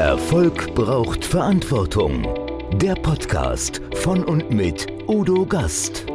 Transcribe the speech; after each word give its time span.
Erfolg 0.00 0.74
braucht 0.74 1.22
Verantwortung. 1.26 2.26
Der 2.78 2.94
Podcast 2.94 3.82
von 3.96 4.24
und 4.24 4.50
mit 4.50 4.86
Udo 5.06 5.44
Gast. 5.44 6.06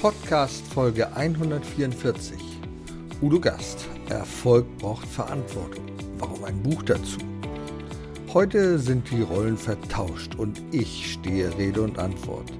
Podcast 0.00 0.66
Folge 0.72 1.14
144. 1.14 2.38
Udo 3.20 3.38
Gast. 3.38 3.86
Erfolg 4.08 4.64
braucht 4.78 5.06
Verantwortung. 5.06 5.84
Warum 6.18 6.44
ein 6.44 6.62
Buch 6.62 6.82
dazu? 6.82 7.18
Heute 8.32 8.78
sind 8.78 9.10
die 9.10 9.20
Rollen 9.20 9.58
vertauscht 9.58 10.34
und 10.36 10.62
ich 10.72 11.12
stehe 11.12 11.54
Rede 11.58 11.82
und 11.82 11.98
Antwort. 11.98 12.50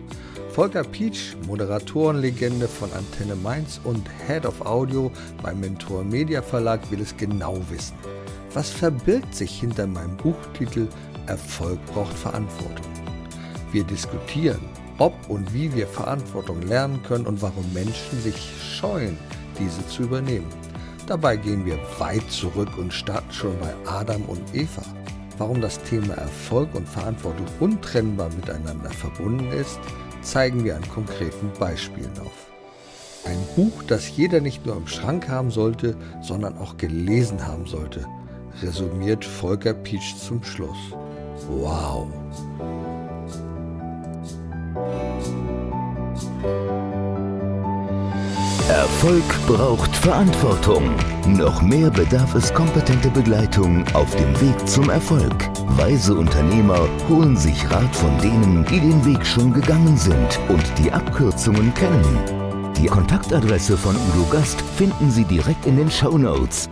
Volker 0.60 0.84
Pietsch, 0.84 1.36
Moderatorenlegende 1.46 2.68
von 2.68 2.92
Antenne 2.92 3.34
Mainz 3.34 3.80
und 3.82 4.06
Head 4.26 4.44
of 4.44 4.60
Audio 4.60 5.10
beim 5.42 5.58
Mentor 5.58 6.04
Media 6.04 6.42
Verlag, 6.42 6.80
will 6.90 7.00
es 7.00 7.16
genau 7.16 7.58
wissen. 7.70 7.96
Was 8.52 8.68
verbirgt 8.68 9.34
sich 9.34 9.58
hinter 9.58 9.86
meinem 9.86 10.18
Buchtitel 10.18 10.86
Erfolg 11.28 11.78
braucht 11.86 12.12
Verantwortung? 12.12 12.84
Wir 13.72 13.84
diskutieren, 13.84 14.60
ob 14.98 15.14
und 15.30 15.50
wie 15.54 15.74
wir 15.74 15.86
Verantwortung 15.86 16.60
lernen 16.60 17.02
können 17.04 17.26
und 17.26 17.40
warum 17.40 17.64
Menschen 17.72 18.20
sich 18.20 18.52
scheuen, 18.62 19.16
diese 19.58 19.86
zu 19.86 20.02
übernehmen. 20.02 20.50
Dabei 21.06 21.38
gehen 21.38 21.64
wir 21.64 21.78
weit 21.98 22.30
zurück 22.30 22.76
und 22.76 22.92
starten 22.92 23.32
schon 23.32 23.58
bei 23.60 23.72
Adam 23.90 24.20
und 24.26 24.42
Eva. 24.54 24.82
Warum 25.38 25.62
das 25.62 25.82
Thema 25.84 26.12
Erfolg 26.18 26.74
und 26.74 26.86
Verantwortung 26.86 27.46
untrennbar 27.60 28.28
miteinander 28.36 28.90
verbunden 28.90 29.50
ist, 29.52 29.80
zeigen 30.30 30.64
wir 30.64 30.76
an 30.76 30.88
konkreten 30.88 31.50
Beispielen 31.58 32.12
auf. 32.20 32.46
Ein 33.24 33.38
Buch, 33.56 33.82
das 33.86 34.16
jeder 34.16 34.40
nicht 34.40 34.64
nur 34.64 34.76
im 34.76 34.86
Schrank 34.86 35.28
haben 35.28 35.50
sollte, 35.50 35.96
sondern 36.22 36.56
auch 36.56 36.76
gelesen 36.76 37.46
haben 37.46 37.66
sollte, 37.66 38.06
resümiert 38.62 39.24
Volker 39.24 39.74
Pietsch 39.74 40.16
zum 40.16 40.42
Schluss. 40.42 40.78
Wow! 41.48 42.06
Erfolg 48.70 49.24
braucht 49.48 49.96
Verantwortung. 49.96 50.94
Noch 51.26 51.60
mehr 51.60 51.90
bedarf 51.90 52.36
es 52.36 52.54
kompetente 52.54 53.10
Begleitung 53.10 53.84
auf 53.94 54.14
dem 54.14 54.40
Weg 54.40 54.68
zum 54.68 54.90
Erfolg. 54.90 55.34
Weise 55.76 56.14
Unternehmer 56.14 56.88
holen 57.08 57.36
sich 57.36 57.68
Rat 57.68 57.94
von 57.96 58.16
denen, 58.18 58.64
die 58.66 58.78
den 58.78 59.04
Weg 59.04 59.26
schon 59.26 59.52
gegangen 59.52 59.96
sind 59.96 60.38
und 60.48 60.62
die 60.78 60.92
Abkürzungen 60.92 61.74
kennen. 61.74 62.72
Die 62.76 62.86
Kontaktadresse 62.86 63.76
von 63.76 63.96
Udo 63.96 64.30
Gast 64.30 64.60
finden 64.76 65.10
Sie 65.10 65.24
direkt 65.24 65.66
in 65.66 65.76
den 65.76 65.90
Show 65.90 66.16
Notes. 66.16 66.68